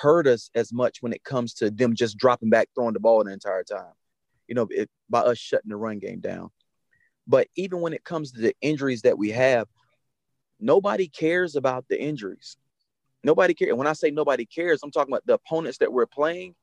hurt 0.00 0.26
us 0.26 0.50
as 0.54 0.72
much 0.72 0.98
when 1.00 1.12
it 1.12 1.24
comes 1.24 1.54
to 1.54 1.70
them 1.70 1.94
just 1.94 2.18
dropping 2.18 2.50
back, 2.50 2.68
throwing 2.74 2.94
the 2.94 3.00
ball 3.00 3.24
the 3.24 3.32
entire 3.32 3.64
time. 3.64 3.92
You 4.46 4.54
know, 4.54 4.66
it, 4.70 4.90
by 5.08 5.20
us 5.20 5.38
shutting 5.38 5.70
the 5.70 5.76
run 5.76 5.98
game 5.98 6.20
down. 6.20 6.50
But 7.26 7.48
even 7.56 7.80
when 7.80 7.92
it 7.92 8.04
comes 8.04 8.32
to 8.32 8.40
the 8.40 8.54
injuries 8.60 9.02
that 9.02 9.18
we 9.18 9.30
have, 9.30 9.68
nobody 10.58 11.08
cares 11.08 11.56
about 11.56 11.84
the 11.88 12.00
injuries. 12.00 12.56
Nobody 13.22 13.52
cares. 13.52 13.74
When 13.74 13.86
I 13.86 13.92
say 13.92 14.10
nobody 14.10 14.46
cares, 14.46 14.80
I'm 14.82 14.90
talking 14.90 15.12
about 15.12 15.26
the 15.26 15.34
opponents 15.34 15.78
that 15.78 15.92
we're 15.92 16.06
playing. 16.06 16.54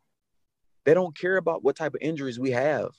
They 0.86 0.94
don't 0.94 1.18
care 1.18 1.38
about 1.38 1.64
what 1.64 1.76
type 1.76 1.94
of 1.94 2.02
injuries 2.02 2.40
we 2.40 2.52
have 2.52 2.90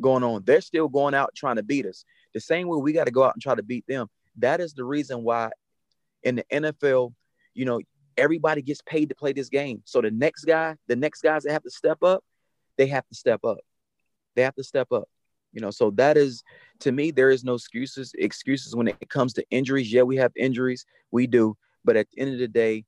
going 0.00 0.22
on. 0.22 0.42
They're 0.44 0.60
still 0.60 0.88
going 0.88 1.14
out 1.14 1.30
trying 1.34 1.56
to 1.56 1.62
beat 1.62 1.86
us. 1.86 2.04
The 2.34 2.40
same 2.40 2.68
way 2.68 2.78
we 2.78 2.92
got 2.92 3.04
to 3.04 3.10
go 3.10 3.24
out 3.24 3.34
and 3.34 3.42
try 3.42 3.54
to 3.54 3.62
beat 3.62 3.86
them. 3.88 4.08
That 4.38 4.60
is 4.60 4.74
the 4.74 4.84
reason 4.84 5.22
why 5.24 5.50
in 6.22 6.36
the 6.36 6.44
NFL, 6.52 7.14
you 7.54 7.64
know, 7.64 7.80
everybody 8.16 8.62
gets 8.62 8.82
paid 8.82 9.08
to 9.08 9.14
play 9.14 9.32
this 9.32 9.48
game. 9.48 9.82
So 9.84 10.00
the 10.00 10.10
next 10.10 10.44
guy, 10.44 10.76
the 10.86 10.96
next 10.96 11.22
guys 11.22 11.42
that 11.44 11.52
have 11.52 11.62
to 11.62 11.70
step 11.70 12.02
up, 12.02 12.24
they 12.76 12.86
have 12.86 13.06
to 13.08 13.14
step 13.14 13.44
up. 13.44 13.58
They 14.34 14.42
have 14.42 14.54
to 14.56 14.64
step 14.64 14.92
up. 14.92 15.08
You 15.52 15.60
know, 15.60 15.70
so 15.70 15.90
that 15.92 16.16
is 16.16 16.42
to 16.80 16.92
me, 16.92 17.10
there 17.10 17.30
is 17.30 17.44
no 17.44 17.54
excuses. 17.54 18.12
Excuses 18.18 18.76
when 18.76 18.88
it 18.88 19.08
comes 19.08 19.32
to 19.34 19.44
injuries. 19.50 19.92
Yeah, 19.92 20.02
we 20.02 20.16
have 20.16 20.32
injuries, 20.36 20.84
we 21.10 21.26
do, 21.26 21.56
but 21.84 21.96
at 21.96 22.08
the 22.10 22.20
end 22.20 22.34
of 22.34 22.38
the 22.38 22.48
day, 22.48 22.84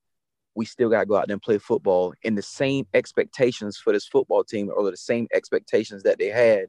we 0.54 0.64
still 0.66 0.90
got 0.90 1.00
to 1.00 1.06
go 1.06 1.16
out 1.16 1.28
there 1.28 1.34
and 1.34 1.42
play 1.42 1.58
football. 1.58 2.12
And 2.24 2.36
the 2.36 2.42
same 2.42 2.86
expectations 2.92 3.78
for 3.78 3.92
this 3.92 4.06
football 4.06 4.44
team 4.44 4.70
are 4.70 4.90
the 4.90 4.96
same 4.96 5.28
expectations 5.32 6.02
that 6.02 6.18
they 6.18 6.28
had 6.28 6.66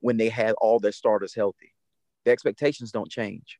when 0.00 0.18
they 0.18 0.28
had 0.28 0.52
all 0.58 0.78
their 0.78 0.92
starters 0.92 1.34
healthy. 1.34 1.74
The 2.24 2.30
expectations 2.30 2.92
don't 2.92 3.10
change 3.10 3.58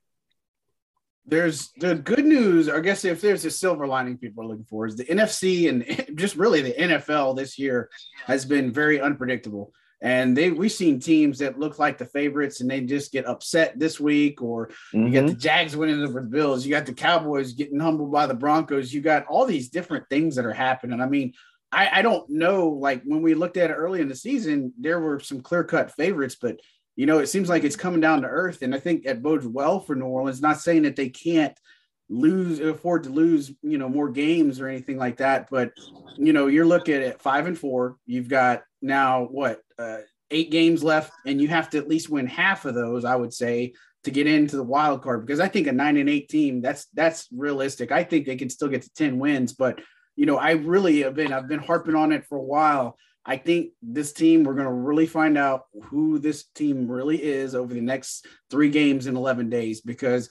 there's 1.26 1.72
the 1.78 1.94
good 1.94 2.24
news. 2.24 2.68
I 2.68 2.80
guess 2.80 3.04
if 3.04 3.20
there's 3.20 3.44
a 3.44 3.50
silver 3.50 3.87
lining 3.87 4.18
people 4.18 4.44
are 4.44 4.46
looking 4.46 4.66
for 4.66 4.87
is 4.87 4.96
the 4.96 5.04
NFC 5.04 5.68
and 5.68 6.16
just 6.18 6.37
really 6.37 6.60
the 6.60 6.74
NFL 6.74 7.37
this 7.37 7.58
year 7.58 7.90
has 8.26 8.44
been 8.44 8.72
very 8.72 9.00
unpredictable. 9.00 9.72
And 10.00 10.37
they 10.37 10.50
we've 10.50 10.70
seen 10.70 11.00
teams 11.00 11.38
that 11.38 11.58
look 11.58 11.78
like 11.78 11.96
the 11.96 12.04
favorites 12.04 12.60
and 12.60 12.70
they 12.70 12.82
just 12.82 13.10
get 13.10 13.24
upset 13.24 13.78
this 13.78 13.98
week, 13.98 14.42
or 14.42 14.68
mm-hmm. 14.92 15.06
you 15.06 15.20
got 15.20 15.28
the. 15.28 15.34
Jags 15.34 15.76
winning 15.76 16.02
over 16.02 16.20
the 16.20 16.26
Bills, 16.26 16.66
you 16.66 16.70
got 16.70 16.84
the 16.84 16.92
Cowboys 16.92 17.54
getting 17.54 17.80
humbled 17.80 18.12
by 18.12 18.26
the 18.26 18.34
Broncos, 18.34 18.92
you 18.92 19.00
got 19.00 19.24
all 19.26 19.46
these 19.46 19.70
different 19.70 20.06
things 20.10 20.37
that 20.37 20.44
are 20.44 20.52
happening. 20.52 21.00
I 21.00 21.06
mean, 21.06 21.32
I, 21.72 22.00
I 22.00 22.02
don't 22.02 22.28
know. 22.28 22.68
Like 22.68 23.02
when 23.04 23.22
we 23.22 23.34
looked 23.34 23.56
at 23.56 23.70
it 23.70 23.74
early 23.74 24.02
in 24.02 24.08
the 24.08 24.14
season, 24.14 24.74
there 24.78 25.00
were 25.00 25.20
some 25.20 25.40
clear 25.40 25.64
cut 25.64 25.90
favorites, 25.92 26.37
but 26.40 26.60
you 26.96 27.07
know, 27.07 27.18
it 27.18 27.26
seems 27.26 27.48
like 27.48 27.64
it's 27.64 27.76
coming 27.76 28.00
down 28.00 28.22
to 28.22 28.28
earth. 28.28 28.62
And 28.62 28.74
I 28.74 28.78
think 28.78 29.04
it 29.04 29.22
bodes 29.22 29.46
well 29.46 29.80
for 29.80 29.96
New 29.96 30.07
Orleans, 30.07 30.40
not 30.40 30.61
saying 30.61 30.83
that 30.83 30.96
they 30.96 31.09
can't 31.09 31.59
lose 32.09 32.61
afford 32.61 33.04
to 33.04 33.09
lose 33.09 33.50
you 33.62 33.78
know 33.78 33.88
more 33.88 34.11
games 34.11 34.61
or 34.61 34.68
anything 34.68 34.98
like 34.98 35.16
that 35.16 35.48
but 35.50 35.72
you 36.18 36.35
know 36.35 36.48
you're 36.48 36.66
looking 36.66 37.02
at 37.02 37.20
five 37.20 37.46
and 37.46 37.59
four. 37.59 37.96
You've 38.07 38.28
got 38.28 38.62
now 38.83 39.24
what 39.24 39.61
uh, 39.78 39.98
eight 40.30 40.50
games 40.50 40.85
left 40.85 41.12
and 41.26 41.40
you 41.40 41.48
have 41.48 41.70
to 41.70 41.78
at 41.78 41.88
least 41.88 42.11
win 42.11 42.26
half 42.26 42.66
of 42.66 42.74
those 42.74 43.04
i 43.04 43.16
would 43.16 43.33
say 43.33 43.72
to 44.02 44.11
get 44.11 44.26
into 44.26 44.57
the 44.57 44.62
wild 44.62 45.02
card 45.02 45.24
because 45.24 45.40
i 45.40 45.48
think 45.48 45.66
a 45.66 45.72
nine 45.72 45.96
and 45.96 46.11
eight 46.11 46.28
team 46.28 46.61
that's 46.61 46.87
that's 46.94 47.26
realistic. 47.33 47.90
I 47.90 48.04
think 48.04 48.26
they 48.26 48.37
can 48.37 48.50
still 48.50 48.68
get 48.68 48.83
to 48.83 48.92
10 48.94 49.18
wins 49.18 49.54
but 49.54 49.80
you 50.16 50.26
know 50.26 50.37
i 50.37 50.52
really 50.52 51.02
have 51.02 51.14
been 51.14 51.33
i've 51.33 51.48
been 51.48 51.59
harping 51.61 51.94
on 51.94 52.12
it 52.12 52.26
for 52.26 52.37
a 52.37 52.42
while 52.42 52.98
I 53.26 53.37
think 53.37 53.70
this 53.82 54.12
team, 54.12 54.44
we're 54.44 54.54
going 54.54 54.66
to 54.66 54.72
really 54.72 55.06
find 55.06 55.38
out 55.38 55.64
who 55.84 56.18
this 56.18 56.44
team 56.54 56.90
really 56.90 57.22
is 57.22 57.54
over 57.54 57.72
the 57.72 57.80
next 57.80 58.26
three 58.50 58.68
games 58.68 59.06
in 59.06 59.16
11 59.16 59.48
days 59.48 59.80
because, 59.80 60.28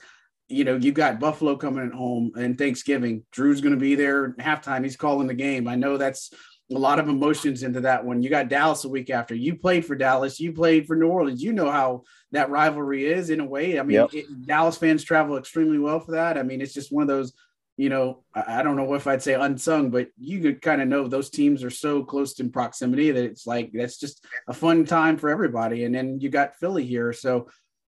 you 0.48 0.64
know, 0.64 0.76
you've 0.76 0.94
got 0.94 1.18
Buffalo 1.18 1.56
coming 1.56 1.86
at 1.86 1.92
home 1.92 2.32
and 2.36 2.56
Thanksgiving. 2.56 3.24
Drew's 3.32 3.60
going 3.60 3.74
to 3.74 3.80
be 3.80 3.96
there 3.96 4.34
halftime. 4.34 4.84
He's 4.84 4.96
calling 4.96 5.26
the 5.26 5.34
game. 5.34 5.66
I 5.66 5.74
know 5.74 5.96
that's 5.96 6.32
a 6.72 6.78
lot 6.78 6.98
of 6.98 7.08
emotions 7.08 7.62
into 7.62 7.80
that 7.82 8.04
one. 8.04 8.22
You 8.22 8.30
got 8.30 8.48
Dallas 8.48 8.84
a 8.84 8.88
week 8.88 9.10
after. 9.10 9.34
You 9.34 9.56
played 9.56 9.84
for 9.84 9.96
Dallas. 9.96 10.40
You 10.40 10.52
played 10.52 10.86
for 10.86 10.96
New 10.96 11.08
Orleans. 11.08 11.42
You 11.42 11.52
know 11.52 11.70
how 11.70 12.04
that 12.32 12.50
rivalry 12.50 13.06
is 13.06 13.28
in 13.30 13.40
a 13.40 13.44
way. 13.44 13.78
I 13.78 13.82
mean, 13.82 13.96
yep. 13.96 14.14
it, 14.14 14.26
Dallas 14.46 14.78
fans 14.78 15.04
travel 15.04 15.36
extremely 15.36 15.78
well 15.78 16.00
for 16.00 16.12
that. 16.12 16.38
I 16.38 16.42
mean, 16.42 16.60
it's 16.60 16.72
just 16.72 16.92
one 16.92 17.02
of 17.02 17.08
those 17.08 17.32
you 17.76 17.88
know, 17.88 18.22
I 18.34 18.62
don't 18.62 18.76
know 18.76 18.94
if 18.94 19.06
I'd 19.06 19.22
say 19.22 19.34
unsung, 19.34 19.90
but 19.90 20.08
you 20.16 20.40
could 20.40 20.62
kind 20.62 20.80
of 20.80 20.86
know 20.86 21.08
those 21.08 21.30
teams 21.30 21.64
are 21.64 21.70
so 21.70 22.04
close 22.04 22.38
in 22.38 22.52
proximity 22.52 23.10
that 23.10 23.24
it's 23.24 23.46
like 23.46 23.72
that's 23.74 23.98
just 23.98 24.24
a 24.46 24.52
fun 24.52 24.84
time 24.84 25.16
for 25.16 25.28
everybody. 25.28 25.84
And 25.84 25.94
then 25.94 26.20
you 26.20 26.28
got 26.28 26.56
Philly 26.56 26.84
here. 26.84 27.12
So 27.12 27.48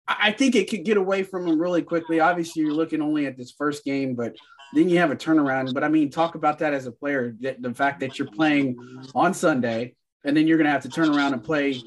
I 0.09 0.33
think 0.33 0.55
it 0.55 0.71
could 0.71 0.85
get 0.85 0.97
away 0.97 1.25
from 1.25 1.47
them 1.47 1.61
really 1.61 1.83
quickly. 1.83 2.21
Obviously, 2.21 2.63
you're 2.63 2.73
looking 2.73 3.03
only 3.03 3.27
at 3.27 3.37
this 3.37 3.51
first 3.51 3.85
game, 3.85 4.15
but 4.15 4.35
then 4.73 4.89
you 4.89 4.99
have 4.99 5.11
a 5.11 5.17
turnaround. 5.17 5.75
But 5.75 5.85
I 5.85 5.89
mean, 5.89 6.11
talk 6.11 6.37
about 6.37 6.61
that 6.61 6.73
as 6.73 6.87
a 6.87 6.93
player 6.93 7.37
the 7.39 7.75
fact 7.75 8.01
that 8.01 8.19
you're 8.19 8.31
playing 8.31 8.77
on 9.15 9.35
Sunday 9.35 9.95
and 10.25 10.37
then 10.37 10.47
you're 10.47 10.59
going 10.59 10.67
to 10.67 10.73
have 10.73 10.83
to 10.83 10.89
turn 10.89 11.15
around 11.15 11.35
and 11.35 11.45
play 11.45 11.81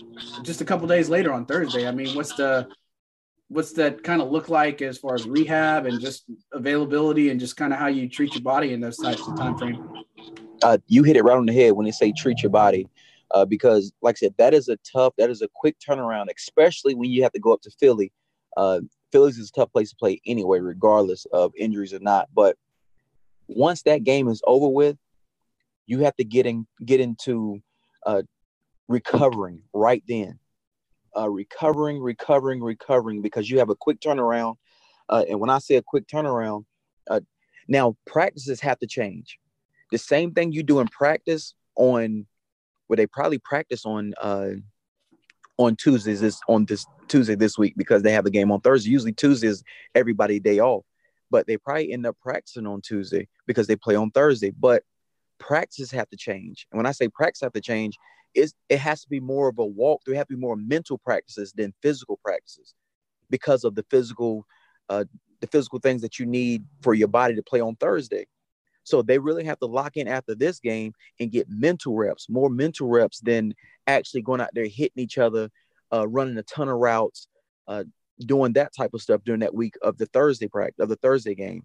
just 0.44 0.62
a 0.62 0.66
couple 0.66 0.88
days 0.88 1.10
later 1.10 1.34
on 1.34 1.46
Thursday. 1.46 1.88
I 1.88 1.92
mean, 1.92 2.16
what's 2.16 2.34
the 2.36 2.68
what's 3.50 3.74
that 3.74 4.04
kind 4.04 4.22
of 4.22 4.30
look 4.30 4.48
like 4.48 4.82
as 4.82 4.98
far 4.98 5.16
as 5.16 5.28
rehab 5.28 5.86
and 5.86 6.00
just 6.00 6.24
availability 6.54 7.30
and 7.30 7.40
just 7.40 7.58
kind 7.58 7.74
of 7.74 7.80
how 7.80 7.88
you 7.88 8.08
treat 8.08 8.34
your 8.34 8.44
body 8.44 8.74
in 8.74 8.80
those 8.80 8.98
types 8.98 9.28
of 9.28 9.36
time 9.36 9.56
frame? 9.58 9.84
Uh, 10.62 10.78
you 10.88 11.04
hit 11.04 11.18
it 11.18 11.24
right 11.24 11.38
on 11.38 11.46
the 11.46 11.54
head 11.54 11.74
when 11.74 11.86
they 11.86 11.92
say 11.92 12.12
treat 12.12 12.42
your 12.44 12.52
body, 12.52 12.88
uh, 13.32 13.46
because 13.46 13.92
like 14.02 14.16
I 14.18 14.20
said, 14.20 14.36
that 14.38 14.54
is 14.54 14.70
a 14.70 14.78
tough, 14.78 15.14
that 15.18 15.30
is 15.30 15.42
a 15.42 15.50
quick 15.56 15.78
turnaround, 15.80 16.28
especially 16.36 16.94
when 16.94 17.10
you 17.10 17.24
have 17.24 17.32
to 17.32 17.40
go 17.40 17.52
up 17.54 17.62
to 17.62 17.72
Philly. 17.72 18.12
Uh, 18.56 18.82
Philly's 19.12 19.38
is 19.38 19.50
a 19.50 19.54
tough 19.54 19.72
place 19.72 19.90
to 19.90 19.96
play 19.96 20.22
anyway, 20.28 20.60
regardless 20.60 21.26
of 21.34 21.52
injuries 21.58 21.94
or 21.94 22.00
not. 22.00 22.28
But 22.34 22.56
once 23.48 23.82
that 23.84 24.04
game 24.04 24.28
is 24.28 24.42
over 24.46 24.68
with, 24.68 24.98
you 25.88 26.00
have 26.00 26.16
to 26.18 26.24
get 26.24 26.46
in, 26.46 26.68
get 26.86 27.00
into 27.00 27.62
uh, 28.06 28.22
recovering 28.88 29.64
right 29.74 30.04
then 30.08 30.38
uh, 31.16 31.30
recovering, 31.30 32.00
recovering, 32.00 32.62
recovering 32.62 33.22
because 33.22 33.50
you 33.50 33.60
have 33.60 33.70
a 33.70 33.76
quick 33.76 34.00
turnaround. 34.00 34.56
Uh, 35.08 35.26
and 35.30 35.40
when 35.40 35.50
I 35.50 35.60
say 35.60 35.76
a 35.76 35.82
quick 35.82 36.08
turnaround, 36.08 36.66
uh, 37.10 37.22
now 37.68 37.96
practices 38.06 38.60
have 38.62 38.80
to 38.80 38.88
change. 38.88 39.40
The 39.92 39.98
same 39.98 40.34
thing 40.34 40.52
you 40.52 40.64
do 40.64 40.80
in 40.80 40.88
practice 40.88 41.56
on 41.76 42.28
where 42.88 42.98
they 42.98 43.08
probably 43.08 43.40
practice 43.40 43.86
on 43.86 44.14
uh, 44.20 44.52
on 45.58 45.76
Tuesdays 45.76 46.22
is 46.22 46.40
on 46.48 46.66
this 46.66 46.86
Tuesday 47.08 47.36
this 47.36 47.58
week 47.58 47.74
because 47.76 48.02
they 48.02 48.12
have 48.12 48.24
the 48.24 48.32
game 48.32 48.52
on 48.52 48.62
Thursday. 48.62 48.90
Usually 48.90 49.14
Tuesday 49.14 49.48
is 49.48 49.64
everybody 49.94 50.40
day 50.40 50.60
off, 50.60 50.86
but 51.30 51.48
they 51.48 51.58
probably 51.58 51.92
end 51.92 52.06
up 52.06 52.18
practicing 52.22 52.66
on 52.66 52.82
Tuesday 52.82 53.28
because 53.46 53.68
they 53.68 53.76
play 53.76 53.96
on 53.96 54.12
Thursday. 54.12 54.52
But 54.52 54.84
practices 55.40 55.92
have 55.92 56.10
to 56.10 56.18
change. 56.18 56.68
And 56.72 56.78
when 56.78 56.86
I 56.86 56.92
say 56.92 57.08
practice 57.08 57.42
have 57.42 57.54
to 57.54 57.62
change, 57.62 57.98
it's, 58.36 58.54
it 58.70 58.80
has 58.80 59.02
to 59.02 59.10
be 59.10 59.20
more 59.20 59.50
of 59.50 59.58
a 59.58 59.66
walk. 59.66 60.02
There 60.06 60.16
have 60.16 60.28
to 60.28 60.36
be 60.36 60.40
more 60.40 60.56
mental 60.56 60.98
practices 60.98 61.54
than 61.56 61.74
physical 61.82 62.20
practices 62.24 62.74
because 63.30 63.64
of 63.64 63.76
the 63.76 63.86
physical, 63.90 64.46
uh, 64.90 65.06
the 65.40 65.48
physical 65.48 65.80
things 65.80 66.02
that 66.02 66.20
you 66.20 66.26
need 66.26 66.64
for 66.82 66.94
your 66.94 67.08
body 67.08 67.36
to 67.36 67.44
play 67.44 67.62
on 67.62 67.76
Thursday. 67.78 68.28
So 68.84 69.02
they 69.02 69.20
really 69.20 69.44
have 69.46 69.60
to 69.60 69.68
lock 69.68 69.98
in 69.98 70.08
after 70.08 70.36
this 70.36 70.60
game 70.60 70.94
and 71.20 71.32
get 71.32 71.48
mental 71.50 71.96
reps, 71.96 72.28
more 72.30 72.50
mental 72.50 72.88
reps 72.88 73.20
than 73.20 73.54
actually 73.88 74.22
going 74.22 74.42
out 74.42 74.50
there 74.54 74.66
hitting 74.66 75.04
each 75.04 75.18
other, 75.18 75.50
uh, 75.94 76.08
running 76.08 76.38
a 76.38 76.44
ton 76.44 76.70
of 76.70 76.78
routes, 76.78 77.28
uh, 77.68 77.84
doing 78.20 78.54
that 78.54 78.74
type 78.76 78.94
of 78.94 79.02
stuff 79.02 79.22
during 79.24 79.42
that 79.42 79.54
week 79.54 79.76
of 79.82 79.98
the 79.98 80.08
Thursday 80.08 80.48
practice 80.48 80.82
of 80.82 80.90
the 80.90 80.96
Thursday 80.98 81.36
game. 81.36 81.64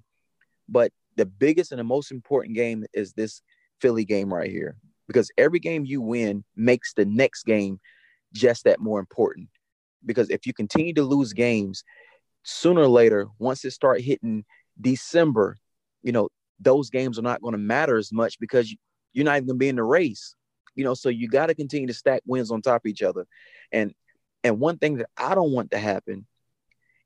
But 0.69 0.93
the 1.17 1.27
biggest 1.27 1.73
and 1.73 1.79
the 1.79 1.85
most 1.85 2.11
important 2.11 2.55
game 2.57 2.85
is 2.93 3.13
this 3.13 3.43
Philly 3.85 4.07
game 4.07 4.33
right 4.33 4.51
here 4.51 4.77
because 5.07 5.31
every 5.37 5.59
game 5.59 5.85
you 5.85 6.01
win 6.01 6.43
makes 6.57 6.95
the 6.95 7.05
next 7.05 7.43
game 7.43 7.79
just 8.33 8.65
that 8.65 8.81
more 8.81 8.99
important. 8.99 9.51
Because 10.07 10.31
if 10.31 10.47
you 10.47 10.55
continue 10.55 10.95
to 10.95 11.03
lose 11.03 11.35
games, 11.35 11.85
sooner 12.45 12.81
or 12.81 12.89
later, 12.89 13.29
once 13.39 13.63
it 13.63 13.73
start 13.73 14.01
hitting 14.01 14.47
December, 14.81 15.59
you 16.03 16.13
know, 16.13 16.31
those 16.59 16.89
games 16.89 17.19
are 17.19 17.23
not 17.23 17.43
going 17.43 17.53
to 17.53 17.59
matter 17.59 17.99
as 17.99 18.11
much 18.11 18.41
because 18.41 18.75
you're 19.13 19.27
not 19.27 19.37
even 19.37 19.49
going 19.49 19.59
to 19.59 19.63
be 19.63 19.69
in 19.69 19.77
the 19.77 19.83
race. 19.83 20.35
You 20.75 20.85
know, 20.85 20.95
so 20.95 21.11
you 21.11 21.29
got 21.29 21.47
to 21.47 21.55
continue 21.55 21.87
to 21.89 21.95
stack 21.95 22.23
wins 22.25 22.51
on 22.51 22.63
top 22.63 22.87
of 22.87 22.89
each 22.89 23.03
other. 23.03 23.27
And 23.71 23.93
and 24.43 24.61
one 24.61 24.79
thing 24.79 24.97
that 24.97 25.11
I 25.19 25.35
don't 25.35 25.53
want 25.53 25.73
to 25.73 25.79
happen 25.79 26.27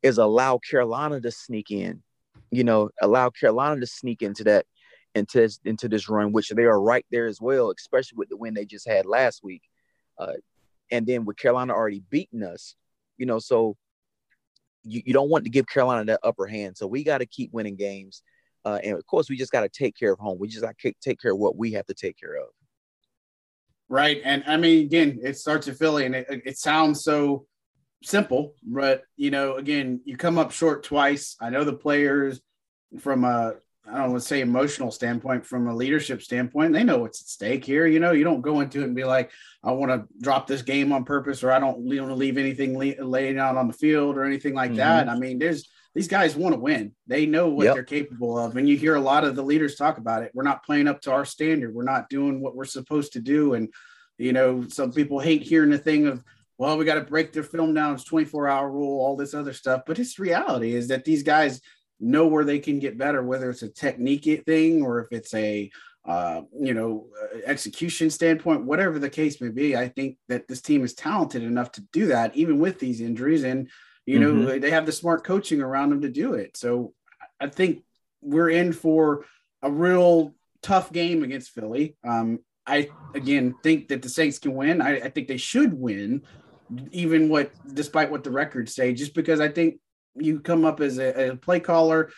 is 0.00 0.18
allow 0.18 0.58
Carolina 0.58 1.20
to 1.22 1.32
sneak 1.32 1.72
in. 1.72 2.04
You 2.52 2.62
know, 2.62 2.90
allow 3.02 3.30
Carolina 3.30 3.80
to 3.80 3.86
sneak 3.88 4.22
into 4.22 4.44
that 4.44 4.64
into 5.18 5.38
this, 5.40 5.60
into 5.64 5.88
this 5.88 6.08
run, 6.08 6.32
which 6.32 6.48
they 6.48 6.64
are 6.64 6.80
right 6.80 7.04
there 7.10 7.26
as 7.26 7.40
well, 7.40 7.70
especially 7.76 8.16
with 8.16 8.28
the 8.28 8.36
win 8.36 8.54
they 8.54 8.64
just 8.64 8.88
had 8.88 9.06
last 9.06 9.44
week. 9.44 9.62
Uh, 10.18 10.34
and 10.90 11.06
then 11.06 11.24
with 11.24 11.36
Carolina 11.36 11.74
already 11.74 12.02
beating 12.08 12.42
us, 12.42 12.74
you 13.18 13.26
know, 13.26 13.38
so 13.38 13.76
you, 14.84 15.02
you 15.04 15.12
don't 15.12 15.28
want 15.28 15.44
to 15.44 15.50
give 15.50 15.66
Carolina 15.66 16.04
that 16.06 16.20
upper 16.22 16.46
hand. 16.46 16.76
So 16.76 16.86
we 16.86 17.04
got 17.04 17.18
to 17.18 17.26
keep 17.26 17.52
winning 17.52 17.76
games. 17.76 18.22
Uh, 18.64 18.78
and 18.82 18.96
of 18.96 19.06
course, 19.06 19.28
we 19.28 19.36
just 19.36 19.52
got 19.52 19.60
to 19.60 19.68
take 19.68 19.96
care 19.96 20.12
of 20.12 20.18
home. 20.18 20.38
We 20.38 20.48
just 20.48 20.62
got 20.62 20.76
to 20.78 20.92
take 21.00 21.20
care 21.20 21.32
of 21.32 21.38
what 21.38 21.56
we 21.56 21.72
have 21.72 21.86
to 21.86 21.94
take 21.94 22.18
care 22.18 22.36
of. 22.36 22.48
Right. 23.88 24.20
And 24.24 24.44
I 24.46 24.56
mean, 24.56 24.84
again, 24.84 25.20
it 25.22 25.38
starts 25.38 25.68
at 25.68 25.76
Philly 25.76 26.04
and 26.04 26.14
it, 26.14 26.26
it 26.44 26.58
sounds 26.58 27.02
so 27.02 27.46
simple, 28.02 28.54
but 28.62 29.02
you 29.16 29.30
know, 29.30 29.56
again, 29.56 30.00
you 30.04 30.16
come 30.16 30.38
up 30.38 30.52
short 30.52 30.84
twice. 30.84 31.36
I 31.40 31.50
know 31.50 31.64
the 31.64 31.72
players 31.72 32.40
from 33.00 33.24
a 33.24 33.54
I 33.90 33.98
don't 33.98 34.10
want 34.10 34.22
to 34.22 34.28
say 34.28 34.40
emotional 34.40 34.90
standpoint, 34.90 35.46
from 35.46 35.66
a 35.66 35.74
leadership 35.74 36.22
standpoint, 36.22 36.72
they 36.72 36.84
know 36.84 36.98
what's 36.98 37.20
at 37.20 37.28
stake 37.28 37.64
here. 37.64 37.86
You 37.86 38.00
know, 38.00 38.12
you 38.12 38.24
don't 38.24 38.42
go 38.42 38.60
into 38.60 38.80
it 38.80 38.84
and 38.84 38.96
be 38.96 39.04
like, 39.04 39.30
I 39.64 39.72
want 39.72 39.90
to 39.90 40.06
drop 40.20 40.46
this 40.46 40.62
game 40.62 40.92
on 40.92 41.04
purpose, 41.04 41.42
or 41.42 41.50
I 41.50 41.58
don't 41.58 41.78
want 41.78 42.08
to 42.08 42.14
leave 42.14 42.38
anything 42.38 42.74
laying 42.76 43.38
out 43.38 43.56
on 43.56 43.66
the 43.66 43.72
field 43.72 44.16
or 44.16 44.24
anything 44.24 44.54
like 44.54 44.70
mm-hmm. 44.70 44.78
that. 44.78 45.08
I 45.08 45.18
mean, 45.18 45.38
there's 45.38 45.68
these 45.94 46.08
guys 46.08 46.36
want 46.36 46.54
to 46.54 46.60
win. 46.60 46.92
They 47.06 47.26
know 47.26 47.48
what 47.48 47.64
yep. 47.64 47.74
they're 47.74 47.82
capable 47.82 48.38
of. 48.38 48.56
And 48.56 48.68
you 48.68 48.76
hear 48.76 48.94
a 48.94 49.00
lot 49.00 49.24
of 49.24 49.34
the 49.34 49.42
leaders 49.42 49.74
talk 49.74 49.98
about 49.98 50.22
it. 50.22 50.30
We're 50.34 50.44
not 50.44 50.64
playing 50.64 50.86
up 50.86 51.00
to 51.02 51.12
our 51.12 51.24
standard. 51.24 51.74
We're 51.74 51.82
not 51.82 52.08
doing 52.08 52.40
what 52.40 52.54
we're 52.54 52.66
supposed 52.66 53.14
to 53.14 53.20
do. 53.20 53.54
And, 53.54 53.72
you 54.16 54.32
know, 54.32 54.68
some 54.68 54.92
people 54.92 55.18
hate 55.18 55.42
hearing 55.42 55.70
the 55.70 55.78
thing 55.78 56.06
of, 56.06 56.22
well, 56.56 56.76
we 56.76 56.84
got 56.84 56.94
to 56.94 57.00
break 57.00 57.32
their 57.32 57.42
film 57.42 57.74
down. 57.74 57.94
It's 57.94 58.04
24 58.04 58.48
hour 58.48 58.70
rule, 58.70 59.00
all 59.00 59.16
this 59.16 59.34
other 59.34 59.52
stuff. 59.52 59.82
But 59.86 59.98
it's 59.98 60.18
reality 60.18 60.74
is 60.74 60.88
that 60.88 61.04
these 61.04 61.22
guys 61.22 61.60
know 62.00 62.26
where 62.26 62.44
they 62.44 62.58
can 62.58 62.78
get 62.78 62.98
better, 62.98 63.22
whether 63.22 63.50
it's 63.50 63.62
a 63.62 63.68
technique 63.68 64.44
thing 64.46 64.82
or 64.82 65.00
if 65.00 65.08
it's 65.10 65.34
a, 65.34 65.70
uh, 66.04 66.42
you 66.58 66.74
know, 66.74 67.06
uh, 67.22 67.38
execution 67.44 68.10
standpoint, 68.10 68.64
whatever 68.64 68.98
the 68.98 69.10
case 69.10 69.40
may 69.40 69.48
be. 69.48 69.76
I 69.76 69.88
think 69.88 70.16
that 70.28 70.48
this 70.48 70.62
team 70.62 70.84
is 70.84 70.94
talented 70.94 71.42
enough 71.42 71.72
to 71.72 71.82
do 71.92 72.06
that, 72.06 72.36
even 72.36 72.58
with 72.58 72.78
these 72.78 73.00
injuries. 73.00 73.44
And, 73.44 73.68
you 74.06 74.18
know, 74.18 74.32
mm-hmm. 74.32 74.60
they 74.60 74.70
have 74.70 74.86
the 74.86 74.92
smart 74.92 75.24
coaching 75.24 75.60
around 75.60 75.90
them 75.90 76.00
to 76.02 76.08
do 76.08 76.34
it. 76.34 76.56
So 76.56 76.94
I 77.40 77.48
think 77.48 77.82
we're 78.22 78.50
in 78.50 78.72
for 78.72 79.24
a 79.62 79.70
real 79.70 80.34
tough 80.62 80.92
game 80.92 81.22
against 81.22 81.50
Philly. 81.50 81.96
Um, 82.06 82.40
I 82.66 82.90
again 83.14 83.54
think 83.62 83.88
that 83.88 84.02
the 84.02 84.08
Saints 84.08 84.38
can 84.38 84.54
win. 84.54 84.82
I, 84.82 84.96
I 84.96 85.10
think 85.10 85.26
they 85.26 85.38
should 85.38 85.72
win 85.72 86.22
even 86.90 87.28
what 87.28 87.50
despite 87.74 88.10
what 88.10 88.24
the 88.24 88.30
records 88.30 88.74
say, 88.74 88.92
just 88.92 89.14
because 89.14 89.40
I 89.40 89.48
think 89.48 89.80
you 90.20 90.40
come 90.40 90.64
up 90.64 90.80
as 90.80 90.98
a, 90.98 91.30
a 91.30 91.36
play 91.36 91.60
caller, 91.60 92.10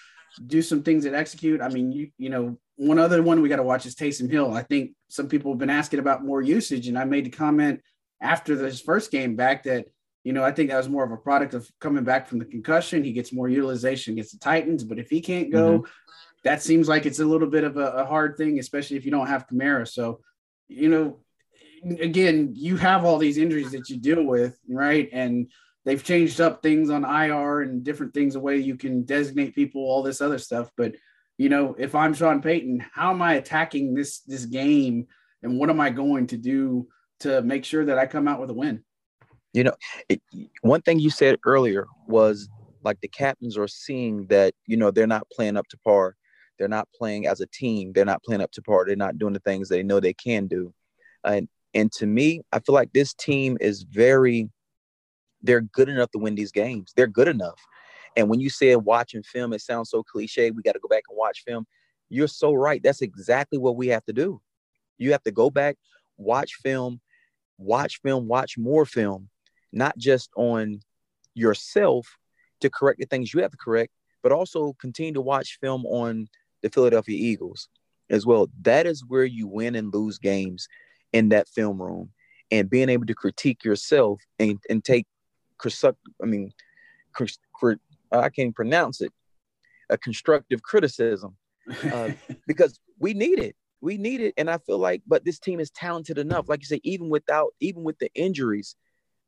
do 0.46 0.62
some 0.62 0.82
things 0.82 1.04
that 1.04 1.14
execute. 1.14 1.60
I 1.60 1.68
mean, 1.68 1.92
you 1.92 2.10
you 2.18 2.30
know, 2.30 2.58
one 2.76 2.98
other 2.98 3.22
one 3.22 3.42
we 3.42 3.48
got 3.48 3.56
to 3.56 3.62
watch 3.62 3.86
is 3.86 3.94
Taysom 3.94 4.30
Hill. 4.30 4.54
I 4.54 4.62
think 4.62 4.92
some 5.08 5.28
people 5.28 5.52
have 5.52 5.58
been 5.58 5.70
asking 5.70 6.00
about 6.00 6.24
more 6.24 6.42
usage, 6.42 6.88
and 6.88 6.98
I 6.98 7.04
made 7.04 7.26
the 7.26 7.30
comment 7.30 7.80
after 8.20 8.54
this 8.56 8.80
first 8.80 9.10
game 9.10 9.36
back 9.36 9.64
that 9.64 9.86
you 10.24 10.32
know 10.32 10.44
I 10.44 10.52
think 10.52 10.70
that 10.70 10.76
was 10.76 10.88
more 10.88 11.04
of 11.04 11.12
a 11.12 11.16
product 11.16 11.54
of 11.54 11.68
coming 11.80 12.04
back 12.04 12.26
from 12.26 12.38
the 12.38 12.44
concussion. 12.44 13.04
He 13.04 13.12
gets 13.12 13.32
more 13.32 13.48
utilization 13.48 14.14
against 14.14 14.32
the 14.32 14.38
Titans, 14.38 14.84
but 14.84 14.98
if 14.98 15.10
he 15.10 15.20
can't 15.20 15.50
go, 15.50 15.80
mm-hmm. 15.80 15.90
that 16.44 16.62
seems 16.62 16.88
like 16.88 17.06
it's 17.06 17.20
a 17.20 17.24
little 17.24 17.48
bit 17.48 17.64
of 17.64 17.76
a, 17.76 17.90
a 17.90 18.04
hard 18.04 18.36
thing, 18.36 18.58
especially 18.58 18.96
if 18.96 19.04
you 19.04 19.10
don't 19.10 19.28
have 19.28 19.46
Kamara. 19.48 19.88
So, 19.88 20.20
you 20.68 20.88
know, 20.88 21.18
again, 21.98 22.52
you 22.54 22.76
have 22.76 23.04
all 23.04 23.18
these 23.18 23.38
injuries 23.38 23.72
that 23.72 23.88
you 23.88 23.96
deal 23.96 24.24
with, 24.24 24.58
right? 24.68 25.08
And 25.12 25.50
they've 25.84 26.02
changed 26.02 26.40
up 26.40 26.62
things 26.62 26.90
on 26.90 27.04
IR 27.04 27.62
and 27.62 27.84
different 27.84 28.14
things, 28.14 28.34
the 28.34 28.40
way 28.40 28.56
you 28.58 28.76
can 28.76 29.04
designate 29.04 29.54
people, 29.54 29.82
all 29.82 30.02
this 30.02 30.20
other 30.20 30.38
stuff. 30.38 30.70
But 30.76 30.94
you 31.38 31.48
know, 31.48 31.74
if 31.78 31.94
I'm 31.94 32.12
Sean 32.12 32.42
Payton, 32.42 32.84
how 32.92 33.12
am 33.12 33.22
I 33.22 33.34
attacking 33.34 33.94
this 33.94 34.20
this 34.20 34.44
game, 34.44 35.06
and 35.42 35.58
what 35.58 35.70
am 35.70 35.80
I 35.80 35.90
going 35.90 36.26
to 36.28 36.36
do 36.36 36.88
to 37.20 37.42
make 37.42 37.64
sure 37.64 37.84
that 37.84 37.98
I 37.98 38.06
come 38.06 38.28
out 38.28 38.40
with 38.40 38.50
a 38.50 38.54
win? 38.54 38.84
You 39.52 39.64
know, 39.64 39.74
it, 40.08 40.20
one 40.62 40.82
thing 40.82 41.00
you 41.00 41.10
said 41.10 41.38
earlier 41.44 41.86
was 42.06 42.48
like 42.82 43.00
the 43.00 43.08
captains 43.08 43.56
are 43.56 43.68
seeing 43.68 44.26
that 44.26 44.54
you 44.66 44.76
know 44.76 44.90
they're 44.90 45.06
not 45.06 45.28
playing 45.30 45.56
up 45.56 45.66
to 45.68 45.78
par. 45.78 46.16
They're 46.58 46.68
not 46.68 46.88
playing 46.94 47.26
as 47.26 47.40
a 47.40 47.46
team. 47.46 47.92
They're 47.94 48.04
not 48.04 48.22
playing 48.22 48.42
up 48.42 48.52
to 48.52 48.62
par. 48.62 48.84
They're 48.84 48.96
not 48.96 49.18
doing 49.18 49.32
the 49.32 49.40
things 49.40 49.68
they 49.68 49.82
know 49.82 49.98
they 49.98 50.12
can 50.12 50.46
do. 50.46 50.74
And 51.24 51.48
and 51.74 51.90
to 51.92 52.06
me, 52.06 52.42
I 52.52 52.60
feel 52.60 52.74
like 52.74 52.92
this 52.92 53.14
team 53.14 53.56
is 53.60 53.82
very, 53.82 54.50
they're 55.42 55.60
good 55.60 55.88
enough 55.88 56.10
to 56.12 56.18
win 56.18 56.34
these 56.34 56.52
games. 56.52 56.92
They're 56.96 57.06
good 57.06 57.28
enough. 57.28 57.60
And 58.16 58.28
when 58.28 58.40
you 58.40 58.50
said 58.50 58.76
watching 58.76 59.22
film, 59.22 59.52
it 59.52 59.60
sounds 59.60 59.90
so 59.90 60.02
cliche. 60.02 60.50
We 60.50 60.62
got 60.62 60.72
to 60.72 60.80
go 60.80 60.88
back 60.88 61.04
and 61.08 61.16
watch 61.16 61.42
film. 61.46 61.66
You're 62.08 62.28
so 62.28 62.52
right. 62.52 62.82
That's 62.82 63.02
exactly 63.02 63.58
what 63.58 63.76
we 63.76 63.88
have 63.88 64.04
to 64.06 64.12
do. 64.12 64.40
You 64.98 65.12
have 65.12 65.22
to 65.22 65.30
go 65.30 65.48
back, 65.48 65.76
watch 66.16 66.54
film, 66.56 67.00
watch 67.56 68.00
film, 68.02 68.26
watch 68.26 68.58
more 68.58 68.84
film, 68.84 69.28
not 69.72 69.96
just 69.96 70.30
on 70.36 70.80
yourself 71.34 72.18
to 72.60 72.68
correct 72.68 72.98
the 72.98 73.06
things 73.06 73.32
you 73.32 73.40
have 73.40 73.52
to 73.52 73.56
correct, 73.56 73.92
but 74.22 74.32
also 74.32 74.74
continue 74.74 75.14
to 75.14 75.20
watch 75.20 75.58
film 75.60 75.86
on 75.86 76.28
the 76.62 76.68
Philadelphia 76.68 77.16
Eagles 77.16 77.68
as 78.10 78.26
well. 78.26 78.48
That 78.62 78.86
is 78.86 79.04
where 79.06 79.24
you 79.24 79.46
win 79.46 79.74
and 79.76 79.94
lose 79.94 80.18
games 80.18 80.68
in 81.12 81.30
that 81.30 81.48
film 81.48 81.80
room 81.80 82.10
and 82.50 82.68
being 82.68 82.88
able 82.88 83.06
to 83.06 83.14
critique 83.14 83.64
yourself 83.64 84.20
and, 84.38 84.58
and 84.68 84.84
take 84.84 85.06
I 86.22 86.26
mean, 86.26 86.52
I 88.12 88.28
can't 88.28 88.54
pronounce 88.54 89.00
it, 89.00 89.12
a 89.88 89.98
constructive 89.98 90.62
criticism 90.62 91.36
uh, 91.92 92.10
because 92.46 92.80
we 92.98 93.14
need 93.14 93.38
it. 93.38 93.56
We 93.80 93.96
need 93.96 94.20
it. 94.20 94.34
And 94.36 94.50
I 94.50 94.58
feel 94.58 94.78
like, 94.78 95.02
but 95.06 95.24
this 95.24 95.38
team 95.38 95.60
is 95.60 95.70
talented 95.70 96.18
enough. 96.18 96.48
Like 96.48 96.60
you 96.60 96.66
say, 96.66 96.80
even 96.84 97.08
without, 97.08 97.54
even 97.60 97.82
with 97.82 97.98
the 97.98 98.10
injuries, 98.14 98.76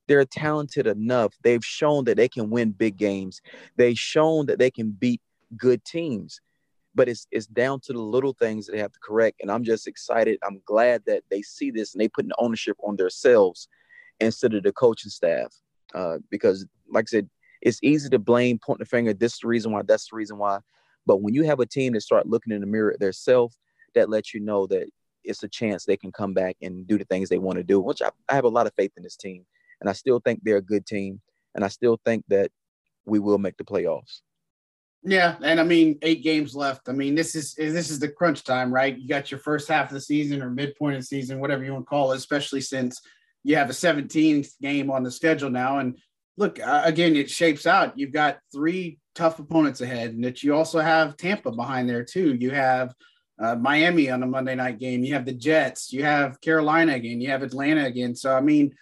they're 0.09 0.25
talented 0.25 0.87
enough. 0.87 1.35
They've 1.43 1.65
shown 1.65 2.05
that 2.05 2.17
they 2.17 2.29
can 2.29 2.51
win 2.51 2.73
big 2.73 2.97
games. 2.97 3.41
They've 3.77 3.99
shown 3.99 4.47
that 4.47 4.59
they 4.59 4.71
can 4.71 4.91
beat 4.91 5.21
good 5.57 5.85
teams 5.85 6.41
but 6.95 7.09
it's 7.09 7.27
it's 7.31 7.47
down 7.47 7.81
to 7.81 7.93
the 7.93 8.01
little 8.01 8.35
things 8.35 8.67
that 8.67 8.73
they 8.73 8.79
have 8.79 8.93
to 8.93 8.99
correct. 9.03 9.41
And 9.41 9.51
I'm 9.51 9.65
just 9.65 9.87
excited. 9.87 10.39
I'm 10.43 10.61
glad 10.65 11.03
that 11.07 11.23
they 11.31 11.43
see 11.43 11.71
this 11.71 11.95
and 11.95 12.01
they 12.01 12.09
put 12.09 12.25
an 12.25 12.33
ownership 12.39 12.77
on 12.83 12.97
themselves 12.97 13.69
instead 14.21 14.55
of 14.55 14.63
the 14.63 14.73
coaching 14.73 15.11
staff. 15.11 15.55
Uh, 15.95 16.19
because 16.31 16.67
like 16.91 17.05
I 17.09 17.11
said, 17.11 17.31
it's 17.61 17.79
easy 17.83 18.09
to 18.11 18.19
blame, 18.19 18.59
point 18.59 18.81
the 18.81 18.85
finger, 18.85 19.15
this 19.15 19.35
is 19.35 19.39
the 19.41 19.49
reason 19.49 19.73
why, 19.73 19.83
that's 19.83 20.09
the 20.11 20.17
reason 20.17 20.39
why. 20.39 20.59
But 21.07 21.23
when 21.23 21.35
you 21.35 21.45
have 21.45 21.61
a 21.61 21.67
team 21.67 21.93
that 21.93 22.03
start 22.03 22.27
looking 22.27 22.53
in 22.53 22.61
the 22.61 22.67
mirror 22.67 22.93
at 22.93 23.01
themselves, 23.01 23.59
that 23.95 24.09
lets 24.09 24.35
you 24.35 24.41
know 24.41 24.67
that 24.69 24.89
it's 25.25 25.43
a 25.43 25.49
chance 25.49 25.85
they 25.85 25.97
can 25.97 26.13
come 26.13 26.35
back 26.35 26.57
and 26.63 26.87
do 26.87 26.99
the 26.99 27.05
things 27.05 27.29
they 27.29 27.39
want 27.39 27.59
to 27.59 27.63
do, 27.63 27.81
which 27.81 28.03
I, 28.03 28.11
I 28.29 28.35
have 28.35 28.45
a 28.45 28.49
lot 28.49 28.67
of 28.67 28.75
faith 28.75 28.93
in 28.97 29.03
this 29.03 29.17
team. 29.17 29.45
And 29.81 29.89
I 29.89 29.93
still 29.93 30.21
think 30.21 30.41
they're 30.43 30.57
a 30.57 30.63
good 30.63 30.87
team. 30.87 31.21
And 31.55 31.65
I 31.65 31.69
still 31.69 32.01
think 32.05 32.25
that 32.29 32.51
we 33.05 33.19
will 33.19 33.39
make 33.39 33.57
the 33.57 33.65
playoffs. 33.65 34.21
Yeah, 35.05 35.37
and 35.43 35.59
I 35.59 35.65
mean, 35.65 35.99
eight 36.03 36.23
games 36.23 36.55
left. 36.55 36.89
I 36.89 36.93
mean, 36.93 37.17
this 37.17 37.35
is 37.35 37.55
this 37.55 37.91
is 37.91 37.99
the 37.99 38.09
crunch 38.09 38.45
time, 38.45 38.73
right? 38.73 38.97
You 38.97 39.09
got 39.09 39.33
your 39.33 39.41
first 39.41 39.69
half 39.69 39.89
of 39.89 39.95
the 39.95 40.01
season 40.01 40.41
or 40.41 40.49
midpoint 40.49 40.95
of 40.95 41.03
the 41.03 41.07
season, 41.07 41.41
whatever 41.41 41.65
you 41.65 41.73
want 41.73 41.87
to 41.87 41.91
call 41.91 42.13
it, 42.13 42.17
especially 42.19 42.61
since 42.61 43.01
you 43.45 43.57
have 43.57 43.71
a 43.71 43.75
17th 43.75 44.51
game 44.61 44.91
on 44.91 45.03
the 45.03 45.11
schedule 45.11 45.51
now. 45.51 45.79
And 45.79 45.99
look, 46.37 46.61
uh, 46.61 46.83
again, 46.85 47.17
it 47.17 47.31
shapes 47.31 47.67
out. 47.67 47.99
You've 47.99 48.13
got 48.13 48.39
three 48.53 48.99
tough 49.15 49.39
opponents 49.39 49.81
ahead, 49.81 50.11
and 50.11 50.25
that 50.25 50.43
you 50.43 50.55
also 50.55 50.81
have 50.81 51.17
Tampa 51.17 51.51
behind 51.51 51.89
there 51.89 52.05
too. 52.05 52.35
You 52.35 52.51
have 52.51 52.95
uh, 53.41 53.57
Miami 53.57 54.11
on 54.11 54.23
a 54.23 54.27
Monday 54.27 54.55
night 54.55 54.79
game. 54.79 55.05
You 55.05 55.15
have 55.15 55.27
the 55.27 55.33
Jets. 55.33 55.93
You 55.93 56.05
have 56.05 56.41
Carolina 56.41 56.95
again. 56.95 57.21
You 57.21 57.31
have 57.31 57.43
Atlanta 57.43 57.85
again. 57.85 58.15
So 58.15 58.35
I 58.35 58.41
mean, 58.41 58.75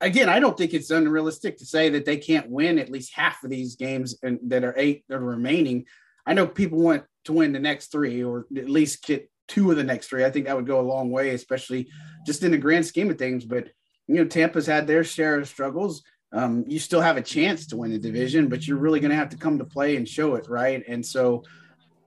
again, 0.00 0.28
I 0.28 0.40
don't 0.40 0.56
think 0.56 0.74
it's 0.74 0.90
unrealistic 0.90 1.58
to 1.58 1.66
say 1.66 1.88
that 1.90 2.04
they 2.04 2.16
can't 2.16 2.50
win 2.50 2.78
at 2.78 2.90
least 2.90 3.14
half 3.14 3.44
of 3.44 3.50
these 3.50 3.76
games 3.76 4.16
and 4.22 4.38
that 4.44 4.64
are 4.64 4.74
eight 4.76 5.04
that 5.08 5.16
are 5.16 5.20
remaining. 5.20 5.84
I 6.26 6.34
know 6.34 6.46
people 6.46 6.78
want 6.78 7.04
to 7.26 7.32
win 7.32 7.52
the 7.52 7.60
next 7.60 7.92
three 7.92 8.24
or 8.24 8.46
at 8.56 8.68
least 8.68 9.04
get 9.04 9.30
two 9.48 9.70
of 9.70 9.76
the 9.76 9.84
next 9.84 10.08
three. 10.08 10.24
I 10.24 10.30
think 10.30 10.46
that 10.46 10.56
would 10.56 10.66
go 10.66 10.80
a 10.80 10.82
long 10.82 11.10
way, 11.10 11.30
especially 11.30 11.88
just 12.26 12.42
in 12.42 12.50
the 12.50 12.58
grand 12.58 12.86
scheme 12.86 13.10
of 13.10 13.18
things. 13.18 13.44
But 13.44 13.68
you 14.06 14.16
know, 14.16 14.24
Tampa's 14.24 14.66
had 14.66 14.86
their 14.86 15.04
share 15.04 15.38
of 15.38 15.48
struggles. 15.48 16.02
Um, 16.32 16.64
you 16.66 16.78
still 16.78 17.00
have 17.00 17.16
a 17.16 17.22
chance 17.22 17.66
to 17.68 17.76
win 17.76 17.92
the 17.92 17.98
division, 17.98 18.48
but 18.48 18.66
you're 18.66 18.78
really 18.78 19.00
going 19.00 19.10
to 19.10 19.16
have 19.16 19.30
to 19.30 19.36
come 19.36 19.58
to 19.58 19.64
play 19.64 19.96
and 19.96 20.08
show 20.08 20.34
it, 20.34 20.48
right? 20.48 20.82
And 20.86 21.04
so 21.04 21.44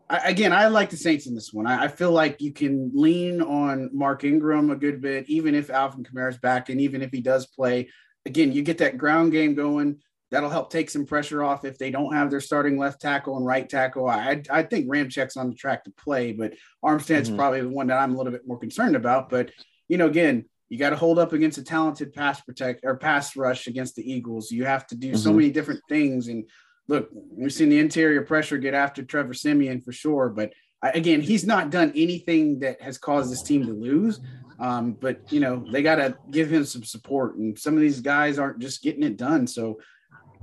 I, 0.10 0.30
again, 0.30 0.54
I 0.54 0.68
like 0.68 0.90
the 0.90 0.98
Saints 0.98 1.28
in 1.28 1.36
this 1.36 1.54
one. 1.54 1.68
I, 1.68 1.86
I, 1.86 1.88
feel 1.88 2.12
like 2.12 2.42
you 2.42 2.52
can 2.52 2.92
lean 2.94 3.42
on 3.42 3.90
Mark 3.94 4.24
Ingram 4.24 4.72
a 4.72 4.76
good 4.76 5.02
bit, 5.02 5.30
even 5.30 5.56
if 5.56 5.70
Alvin 5.70 6.04
Kamara's 6.04 6.38
back, 6.38 6.70
and 6.70 6.82
even 6.82 7.02
if 7.02 7.12
he 7.12 7.22
does 7.22 7.46
play. 7.46 7.90
Again, 8.26 8.52
you 8.52 8.62
get 8.62 8.80
that 8.80 8.98
ground 8.98 9.32
game 9.32 9.56
going. 9.56 10.00
That'll 10.32 10.50
help 10.50 10.70
take 10.70 10.90
some 10.90 11.06
pressure 11.06 11.44
off 11.44 11.66
if 11.66 11.78
they 11.78 11.90
don't 11.90 12.14
have 12.14 12.30
their 12.30 12.42
starting 12.42 12.78
left 12.78 13.02
tackle 13.02 13.38
and 13.38 13.46
right 13.46 13.68
tackle. 13.68 14.08
I, 14.08 14.44
I 14.50 14.64
think 14.64 14.88
Ramczyk's 14.88 15.38
on 15.38 15.50
the 15.50 15.56
track 15.56 15.86
to 15.86 15.92
play, 15.92 16.34
but 16.34 16.54
Armstead's 16.84 17.30
mm-hmm. 17.30 17.38
probably 17.38 17.62
the 17.62 17.70
one 17.70 17.88
that 17.88 17.98
I'm 17.98 18.14
a 18.14 18.18
little 18.18 18.32
bit 18.32 18.48
more 18.48 18.60
concerned 18.60 18.96
about. 18.96 19.30
But 19.30 19.52
you 19.88 19.98
know, 19.98 20.06
again, 20.06 20.46
you 20.70 20.78
got 20.78 20.92
to 20.92 20.96
hold 20.96 21.20
up 21.20 21.34
against 21.34 21.58
a 21.58 21.64
talented 21.64 22.14
pass 22.14 22.42
protect 22.42 22.82
or 22.84 22.96
pass 22.96 23.36
rush 23.36 23.68
against 23.68 23.96
the 23.96 24.12
Eagles. 24.12 24.52
You 24.52 24.66
have 24.66 24.88
to 24.88 24.96
do 24.96 25.10
mm-hmm. 25.10 25.18
so 25.18 25.34
many 25.34 25.50
different 25.50 25.82
things 25.90 26.28
and 26.28 26.46
look, 26.90 27.10
we've 27.14 27.54
seen 27.54 27.70
the 27.70 27.80
interior 27.80 28.24
pressure 28.24 28.58
get 28.58 28.74
after 28.74 29.04
Trevor 29.04 29.34
Siemian 29.34 29.80
for 29.80 29.92
sure. 29.92 30.30
But 30.30 30.54
again, 30.82 31.22
he's 31.22 31.46
not 31.46 31.70
done 31.70 31.94
anything 31.96 32.60
that 32.60 32.82
has 32.82 32.98
caused 32.98 33.32
this 33.32 33.44
team 33.44 33.66
to 33.68 33.74
lose. 33.74 34.20
Um, 34.60 34.94
but 34.94 35.32
you 35.32 35.40
know, 35.40 35.64
they 35.72 35.82
got 35.82 35.96
to 35.96 36.18
give 36.32 36.52
him 36.52 36.66
some 36.66 36.84
support, 36.84 37.38
and 37.38 37.58
some 37.58 37.76
of 37.76 37.80
these 37.80 38.02
guys 38.02 38.38
aren't 38.38 38.60
just 38.60 38.84
getting 38.84 39.04
it 39.04 39.16
done. 39.16 39.48
So 39.48 39.80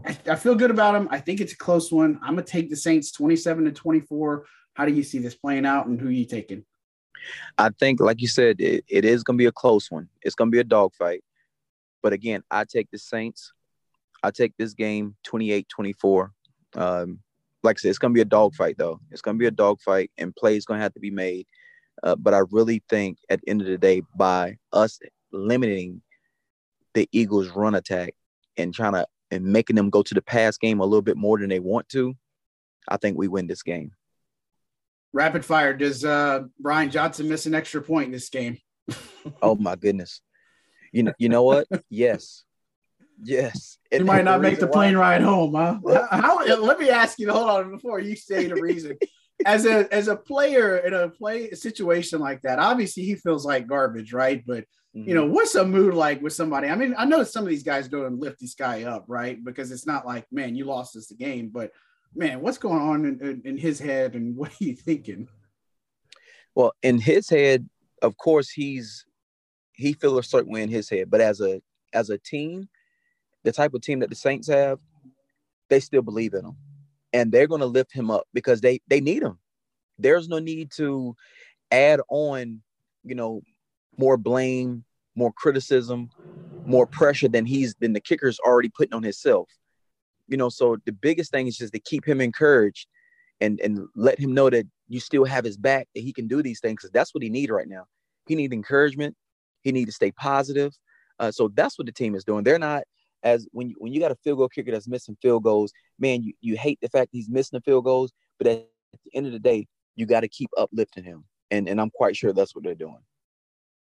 I, 0.07 0.17
I 0.31 0.37
feel 0.37 0.55
good 0.55 0.71
about 0.71 0.95
him. 0.95 1.07
I 1.11 1.21
think 1.21 1.41
it's 1.41 1.53
a 1.53 1.59
close 1.59 1.93
one. 1.93 2.19
I'm 2.23 2.35
gonna 2.35 2.43
take 2.43 2.71
the 2.71 2.77
Saints 2.77 3.13
27 3.13 3.67
to 3.67 3.73
24. 3.73 4.47
How 4.73 4.87
do 4.87 4.95
you 4.95 5.03
see 5.03 5.19
this 5.19 5.35
playing 5.35 5.67
out, 5.67 5.87
and 5.87 6.01
who 6.01 6.09
are 6.09 6.13
you 6.13 6.25
taking? 6.25 6.65
I 7.59 7.71
think, 7.71 8.01
like 8.01 8.21
you 8.21 8.29
said, 8.29 8.61
it, 8.61 8.85
it 8.89 9.05
is 9.05 9.23
gonna 9.23 9.37
be 9.37 9.47
a 9.47 9.53
close 9.53 9.91
one. 9.91 10.09
It's 10.23 10.35
gonna 10.35 10.51
be 10.51 10.61
a 10.61 10.65
dogfight. 10.65 11.23
But 12.03 12.13
again, 12.13 12.43
I 12.51 12.65
take 12.65 12.91
the 12.91 12.99
Saints. 12.99 13.53
I 14.23 14.31
take 14.31 14.55
this 14.57 14.75
game 14.75 15.17
28 15.25 15.69
24. 15.69 16.33
Um, 16.75 17.21
like 17.63 17.77
I 17.77 17.81
said, 17.81 17.89
it's 17.89 17.99
gonna 17.99 18.15
be 18.15 18.21
a 18.21 18.25
dogfight 18.25 18.77
though. 18.79 19.01
It's 19.11 19.23
gonna 19.23 19.39
be 19.39 19.47
a 19.47 19.51
dogfight, 19.51 20.11
and 20.19 20.35
plays 20.35 20.65
gonna 20.65 20.83
have 20.83 20.95
to 20.95 21.01
be 21.01 21.11
made. 21.11 21.47
Uh, 22.03 22.17
but 22.17 22.35
I 22.35 22.43
really 22.51 22.83
think 22.89 23.19
at 23.31 23.41
the 23.41 23.49
end 23.49 23.63
of 23.63 23.67
the 23.67 23.79
day, 23.79 24.03
by 24.15 24.59
us 24.73 24.99
limiting 25.33 26.03
the 26.95 27.09
Eagles' 27.13 27.51
run 27.51 27.75
attack 27.75 28.15
and 28.57 28.75
trying 28.75 28.93
to 28.93 29.07
and 29.31 29.45
making 29.45 29.77
them 29.77 29.91
go 29.91 30.03
to 30.03 30.15
the 30.15 30.23
pass 30.23 30.57
game 30.57 30.81
a 30.81 30.85
little 30.85 31.03
bit 31.03 31.17
more 31.17 31.39
than 31.39 31.49
they 31.49 31.59
want 31.59 31.89
to, 31.89 32.15
I 32.89 32.97
think 32.97 33.19
we 33.19 33.29
win 33.29 33.47
this 33.47 33.63
game. 33.63 33.93
Rapid 35.17 35.47
fire. 35.47 35.73
Does 35.73 36.05
uh, 36.05 36.43
Brian 36.61 36.91
Johnson 36.91 37.27
miss 37.27 37.47
an 37.47 37.55
extra 37.55 37.81
point 37.81 38.05
in 38.05 38.13
this 38.13 38.29
game? 38.29 38.59
oh 39.43 39.55
my 39.55 39.75
goodness. 39.75 40.21
You 40.93 41.05
know, 41.05 41.15
you 41.19 41.31
know 41.31 41.43
what? 41.43 41.67
Yes. 41.89 42.45
Yes. 43.23 43.79
You 43.91 44.05
might 44.05 44.27
not 44.27 44.43
make 44.43 44.59
the 44.61 44.67
plane 44.67 44.99
why. 44.99 45.17
ride 45.17 45.23
home, 45.23 45.55
huh? 45.55 45.79
How, 46.11 46.45
let 46.45 46.79
me 46.79 46.91
ask 46.91 47.19
you, 47.19 47.33
hold 47.33 47.49
on, 47.49 47.71
before 47.71 47.99
you 47.99 48.15
say 48.15 48.47
the 48.47 48.61
reason. 48.61 48.99
as 49.47 49.65
a 49.65 49.93
as 49.93 50.09
a 50.09 50.17
player 50.17 50.79
in 50.79 50.93
a 50.93 51.09
play 51.09 51.51
situation 51.53 52.21
like 52.21 52.43
that, 52.43 52.59
obviously 52.59 53.05
he 53.05 53.15
feels 53.15 53.47
like 53.47 53.67
garbage, 53.67 54.13
right? 54.13 54.45
But 54.47 54.65
you 54.93 55.15
know, 55.15 55.25
mm-hmm. 55.25 55.35
what's 55.35 55.55
a 55.55 55.65
mood 55.65 55.95
like 55.95 56.21
with 56.21 56.35
somebody? 56.35 56.69
I 56.69 56.75
mean, 56.75 56.95
I 56.97 57.07
know 57.07 57.23
some 57.23 57.45
of 57.45 57.51
these 57.51 57.63
guys 57.63 57.89
go 57.89 58.05
and 58.05 58.21
lift 58.21 58.41
this 58.41 58.55
guy 58.55 58.85
up, 58.85 59.07
right? 59.09 59.43
Because 59.43 59.71
it's 59.71 59.87
not 59.87 60.07
like, 60.07 60.27
man, 60.31 60.57
you 60.57 60.65
lost 60.65 60.97
us 60.97 61.07
the 61.07 61.15
game, 61.15 61.51
but 61.53 61.71
man, 62.15 62.41
what's 62.41 62.59
going 62.59 62.81
on 62.81 63.05
in, 63.05 63.43
in, 63.45 63.57
his 63.57 63.79
head 63.79 64.15
and 64.15 64.37
what 64.37 64.51
are 64.51 64.65
you 64.65 64.75
thinking? 64.75 65.29
Well, 66.55 66.73
in 66.83 66.99
his 66.99 67.29
head, 67.29 67.69
of 68.03 68.17
course, 68.17 68.51
he's 68.51 69.05
he 69.73 69.93
feels 69.93 70.19
a 70.19 70.23
certain 70.23 70.53
way 70.53 70.63
in 70.63 70.71
his 70.71 70.89
head, 70.89 71.11
but 71.11 71.21
as 71.21 71.41
a 71.41 71.61
as 71.93 72.11
a 72.11 72.19
team, 72.19 72.69
the 73.45 73.53
type 73.53 73.75
of 73.75 73.83
team 73.83 74.01
that 74.01 74.11
the 74.11 74.17
Saints 74.17 74.49
have, 74.49 74.79
they 75.69 75.81
still 75.81 76.03
believe 76.03 76.35
in 76.35 76.45
him, 76.45 76.57
and 77.13 77.31
they're 77.31 77.47
going 77.47 77.61
to 77.61 77.67
lift 77.67 77.93
him 77.93 78.11
up 78.11 78.27
because 78.33 78.61
they 78.61 78.81
they 78.89 79.01
need 79.01 79.23
him. 79.23 79.39
There's 79.99 80.29
no 80.29 80.39
need 80.39 80.71
to 80.77 81.15
add 81.71 82.01
on, 82.09 82.63
you 83.05 83.15
know, 83.15 83.43
more 83.99 84.17
blame, 84.17 84.85
more 85.15 85.33
criticism, 85.33 86.11
more 86.65 86.87
pressure 86.87 87.29
than 87.29 87.47
he's 87.47 87.75
than 87.77 87.93
the 87.93 88.01
kicker's 88.01 88.39
already 88.41 88.71
putting 88.71 88.95
on 88.95 89.03
himself. 89.03 89.49
You 90.29 90.37
know, 90.37 90.49
so 90.49 90.77
the 90.85 90.93
biggest 90.93 91.31
thing 91.31 91.47
is 91.47 91.57
just 91.57 91.73
to 91.73 91.81
keep 91.81 92.07
him 92.07 92.21
encouraged 92.21 92.87
and 93.41 93.61
and 93.61 93.87
let 93.95 94.19
him 94.19 94.35
know 94.35 94.51
that 94.51 94.67
you 94.89 95.01
still 95.01 95.25
have 95.25 95.45
his 95.45 95.57
back, 95.57 95.89
that 95.95 96.03
he 96.03 96.13
can 96.13 96.27
do 96.27 96.43
these 96.43 96.61
things 96.61 96.77
because 96.83 96.91
that's 96.91 97.15
what 97.15 97.23
he 97.23 97.31
needs 97.31 97.51
right 97.51 97.69
now. 97.69 97.85
He 98.27 98.35
needs 98.35 98.53
encouragement. 98.53 99.15
He 99.63 99.73
needs 99.73 99.91
to 99.91 99.95
stay 99.95 100.13
positive. 100.13 100.73
Uh, 101.19 101.31
so 101.31 101.49
that's 101.55 101.79
what 101.79 101.87
the 101.87 101.93
team 101.93 102.15
is 102.15 102.25
doing. 102.25 102.45
They're 102.45 102.59
not 102.59 102.85
as 103.23 103.47
when 103.53 103.69
you 103.69 103.75
when 103.79 103.93
you 103.93 104.01
got 104.01 104.13
a 104.13 104.17
field 104.17 104.39
goal 104.39 104.49
kicker 104.49 104.71
that's 104.71 104.89
missing 104.89 105.17
field 105.21 105.43
goals, 105.43 105.73
man, 105.99 106.23
you, 106.23 106.33
you 106.41 106.57
hate 106.57 106.79
the 106.81 106.89
fact 106.89 107.11
he's 107.13 107.29
missing 107.29 107.57
the 107.57 107.63
field 107.63 107.85
goals, 107.85 108.13
but 108.39 108.47
at, 108.47 108.67
the 109.05 109.15
end 109.15 109.27
of 109.27 109.33
the 109.33 109.39
day, 109.39 109.67
you 109.95 110.07
got 110.07 110.21
to 110.21 110.29
keep 110.29 110.49
uplifting 110.57 111.05
him. 111.05 111.25
And 111.51 111.69
and 111.69 111.81
I'm 111.81 111.91
quite 111.91 112.17
sure 112.17 112.33
that's 112.33 112.55
what 112.55 112.65
they're 112.65 112.75
doing. 112.75 112.99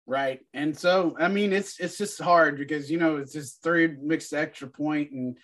Right. 0.07 0.41
And 0.55 0.77
so 0.77 1.17
I 1.19 1.29
mean 1.29 1.53
it's 1.53 1.81
it's 1.81 1.99
just 1.99 2.21
hard 2.21 2.57
because 2.57 2.91
you 2.91 2.99
know 2.99 3.17
it's 3.17 3.33
just 3.33 3.63
three 3.63 3.89
mixed 3.89 4.33
extra 4.33 4.69
point 4.69 5.11
and 5.11 5.37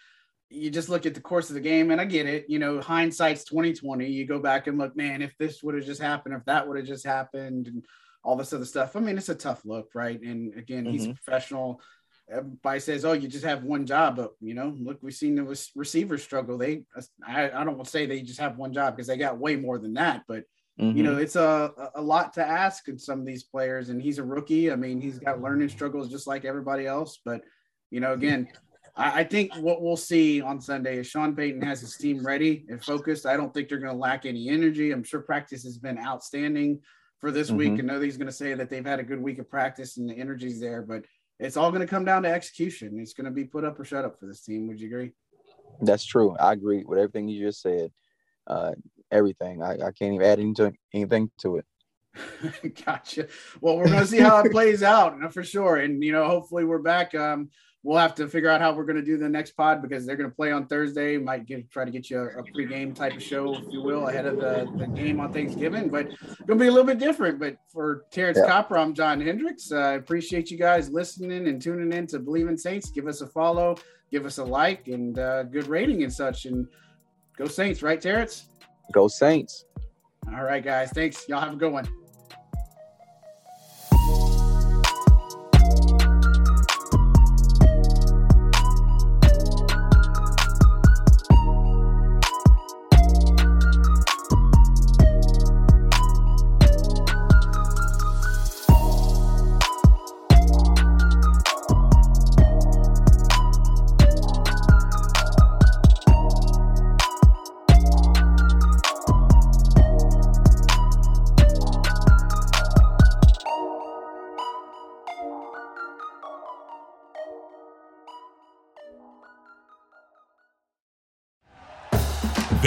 you 0.53 0.71
just 0.71 0.89
look 0.89 1.07
at 1.07 1.15
the 1.15 1.21
course 1.21 1.49
of 1.49 1.55
the 1.55 1.61
game 1.61 1.91
and 1.91 2.01
I 2.01 2.05
get 2.05 2.27
it, 2.27 2.47
you 2.49 2.59
know, 2.59 2.81
hindsight's 2.81 3.45
2020. 3.45 4.07
You 4.07 4.27
go 4.27 4.39
back 4.39 4.67
and 4.67 4.79
look, 4.79 4.97
man, 4.97 5.23
if 5.23 5.37
this 5.39 5.63
would 5.63 5.75
have 5.75 5.85
just 5.85 6.01
happened, 6.01 6.35
if 6.35 6.45
that 6.45 6.67
would 6.67 6.77
have 6.77 6.87
just 6.87 7.07
happened 7.07 7.69
and 7.69 7.85
all 8.25 8.37
this 8.37 8.53
other 8.53 8.65
stuff. 8.65 8.95
I 8.95 9.01
mean, 9.01 9.19
it's 9.19 9.29
a 9.29 9.35
tough 9.35 9.63
look, 9.65 9.89
right? 9.95 10.21
And 10.21 10.57
again, 10.57 10.85
mm-hmm. 10.85 10.93
he's 10.93 11.05
a 11.05 11.09
mm-hmm. 11.09 11.25
professional 11.25 11.81
everybody 12.33 12.81
says, 12.81 13.05
"Oh, 13.05 13.13
you 13.13 13.29
just 13.29 13.45
have 13.45 13.63
one 13.63 13.87
job," 13.87 14.17
but 14.17 14.33
you 14.41 14.55
know, 14.55 14.75
look, 14.79 14.99
we've 15.03 15.15
seen 15.15 15.35
the 15.35 15.71
receivers 15.75 16.23
struggle. 16.23 16.59
They, 16.59 16.85
I, 17.27 17.51
I 17.51 17.65
don't 17.65 17.77
want 17.77 17.85
to 17.85 17.91
say 17.91 18.07
they 18.07 18.23
just 18.23 18.41
have 18.41 18.57
one 18.57 18.73
job 18.73 18.97
because 18.97 19.07
they 19.07 19.17
got 19.17 19.39
way 19.39 19.57
more 19.57 19.79
than 19.79 19.95
that, 19.95 20.23
but 20.27 20.45
mm-hmm. 20.81 20.97
you 20.97 21.03
know, 21.03 21.17
it's 21.17 21.37
a 21.37 21.73
a 21.95 22.03
lot 22.03 22.35
to 22.35 22.47
ask 22.47 22.89
in 22.89 22.99
some 22.99 23.21
of 23.21 23.27
these 23.27 23.45
players. 23.45 23.89
And 23.89 24.01
he's 24.01 24.19
a 24.19 24.25
rookie. 24.25 24.73
I 24.73 24.77
mean, 24.77 25.01
he's 25.01 25.19
got 25.19 25.41
learning 25.41 25.69
struggles 25.69 26.11
just 26.11 26.27
like 26.27 26.45
everybody 26.45 26.87
else. 26.87 27.21
But 27.25 27.43
you 27.91 28.01
know, 28.01 28.13
again, 28.13 28.49
I, 28.97 29.21
I 29.21 29.25
think 29.25 29.55
what 29.57 29.83
we'll 29.83 29.97
see 29.97 30.41
on 30.41 30.61
Sunday 30.61 30.99
is 30.99 31.07
Sean 31.07 31.35
Payton 31.35 31.63
has 31.63 31.81
his 31.81 31.97
team 31.97 32.25
ready 32.25 32.65
and 32.69 32.83
focused. 32.83 33.27
I 33.27 33.37
don't 33.37 33.53
think 33.53 33.69
they're 33.69 33.79
going 33.79 33.93
to 33.93 33.99
lack 33.99 34.27
any 34.27 34.49
energy. 34.49 34.93
I'm 34.93 35.05
sure 35.05 35.21
practice 35.21 35.65
has 35.65 35.79
been 35.79 35.99
outstanding 35.99 36.81
for 37.19 37.31
this 37.31 37.49
mm-hmm. 37.49 37.57
week. 37.57 37.73
I 37.73 37.83
know 37.83 38.01
he's 38.01 38.17
going 38.17 38.27
to 38.27 38.33
say 38.33 38.55
that 38.55 38.69
they've 38.69 38.85
had 38.85 39.01
a 39.01 39.05
good 39.05 39.21
week 39.21 39.39
of 39.39 39.49
practice 39.49 39.97
and 39.97 40.09
the 40.09 40.15
energy's 40.15 40.61
there, 40.61 40.83
but 40.83 41.05
it's 41.39 41.57
all 41.57 41.71
going 41.71 41.81
to 41.81 41.87
come 41.87 42.05
down 42.05 42.23
to 42.23 42.29
execution. 42.29 42.99
It's 43.01 43.15
going 43.15 43.25
to 43.25 43.31
be 43.31 43.45
put 43.45 43.65
up 43.65 43.79
or 43.79 43.85
shut 43.85 44.05
up 44.05 44.19
for 44.19 44.27
this 44.27 44.43
team. 44.43 44.69
Would 44.69 44.81
you 44.81 44.89
agree? 44.89 45.13
That's 45.81 46.05
true. 46.05 46.37
I 46.39 46.53
agree 46.53 46.85
with 46.85 46.99
everything 46.99 47.29
you 47.29 47.47
just 47.47 47.63
said. 47.63 47.91
Uh, 48.47 48.73
everything. 49.11 49.63
I, 49.63 49.75
I 49.75 49.93
can't 49.93 50.15
even 50.15 50.23
add 50.23 50.41
anything, 50.41 50.77
anything 50.93 51.31
to 51.39 51.57
it. 51.57 51.67
gotcha. 52.85 53.29
Well, 53.61 53.79
we're 53.79 53.87
going 53.87 54.01
to 54.01 54.07
see 54.07 54.19
how 54.19 54.39
it 54.41 54.53
plays 54.53 54.83
out 54.83 55.33
for 55.33 55.43
sure. 55.43 55.77
And, 55.77 56.03
you 56.03 56.13
know, 56.13 56.27
hopefully 56.27 56.65
we're 56.65 56.79
back. 56.79 57.15
Um, 57.15 57.51
we'll 57.83 57.99
have 57.99 58.15
to 58.15 58.29
figure 58.29 58.49
out 58.49 58.61
how 58.61 58.73
we're 58.73 58.85
going 58.85 58.97
to 58.97 59.03
do 59.03 59.17
the 59.17 59.29
next 59.29 59.53
pod 59.53 59.83
because 59.83 60.07
they're 60.07 60.17
going 60.17 60.29
to 60.29 60.35
play 60.35 60.53
on 60.53 60.67
Thursday. 60.67 61.19
Might 61.19 61.47
get 61.47 61.71
try 61.71 61.85
to 61.85 61.91
get 61.91 62.11
you 62.11 62.21
a, 62.21 62.41
a 62.41 62.45
pre-game 62.55 62.95
type 62.95 63.15
of 63.15 63.23
show, 63.23 63.55
if 63.55 63.65
you 63.71 63.83
will, 63.83 64.09
ahead 64.09 64.27
of 64.27 64.37
the, 64.37 64.71
the 64.77 64.87
game 64.87 65.21
on 65.21 65.33
Thanksgiving. 65.33 65.89
But 65.89 66.09
going 66.47 66.59
to 66.59 66.65
be 66.65 66.69
a 66.69 66.71
little 66.71 66.87
bit 66.87 66.99
different. 66.99 67.39
But 67.39 67.57
for 67.73 68.05
Terrance 68.11 68.39
yeah. 68.39 68.47
Copper, 68.47 68.79
I'm 68.79 68.95
John 68.95 69.21
Hendricks. 69.21 69.73
I 69.73 69.95
uh, 69.95 69.97
appreciate 69.97 70.51
you 70.51 70.59
guys 70.59 70.91
listening 70.91 71.49
and 71.49 71.61
tuning 71.61 71.93
in 71.93 72.07
to 72.09 72.21
Bleav 72.21 72.49
in 72.49 72.59
Saints. 72.59 72.91
Give 72.91 73.07
us 73.07 73.21
a 73.21 73.27
follow, 73.27 73.77
give 74.11 74.27
us 74.27 74.39
a 74.39 74.45
like, 74.45 74.89
and 74.89 75.19
uh, 75.19 75.45
good 75.45 75.67
rating 75.67 76.03
and 76.03 76.13
such. 76.13 76.47
And 76.47 76.67
go 77.37 77.47
Saints, 77.47 77.83
right, 77.83 78.01
Terrance? 78.01 78.47
Go 78.93 79.09
Saints. 79.09 79.65
All 80.29 80.45
right, 80.45 80.63
guys. 80.63 80.91
Thanks. 80.91 81.29
Y'all 81.29 81.41
have 81.41 81.55
a 81.55 81.57
good 81.57 81.73
one. 81.73 81.89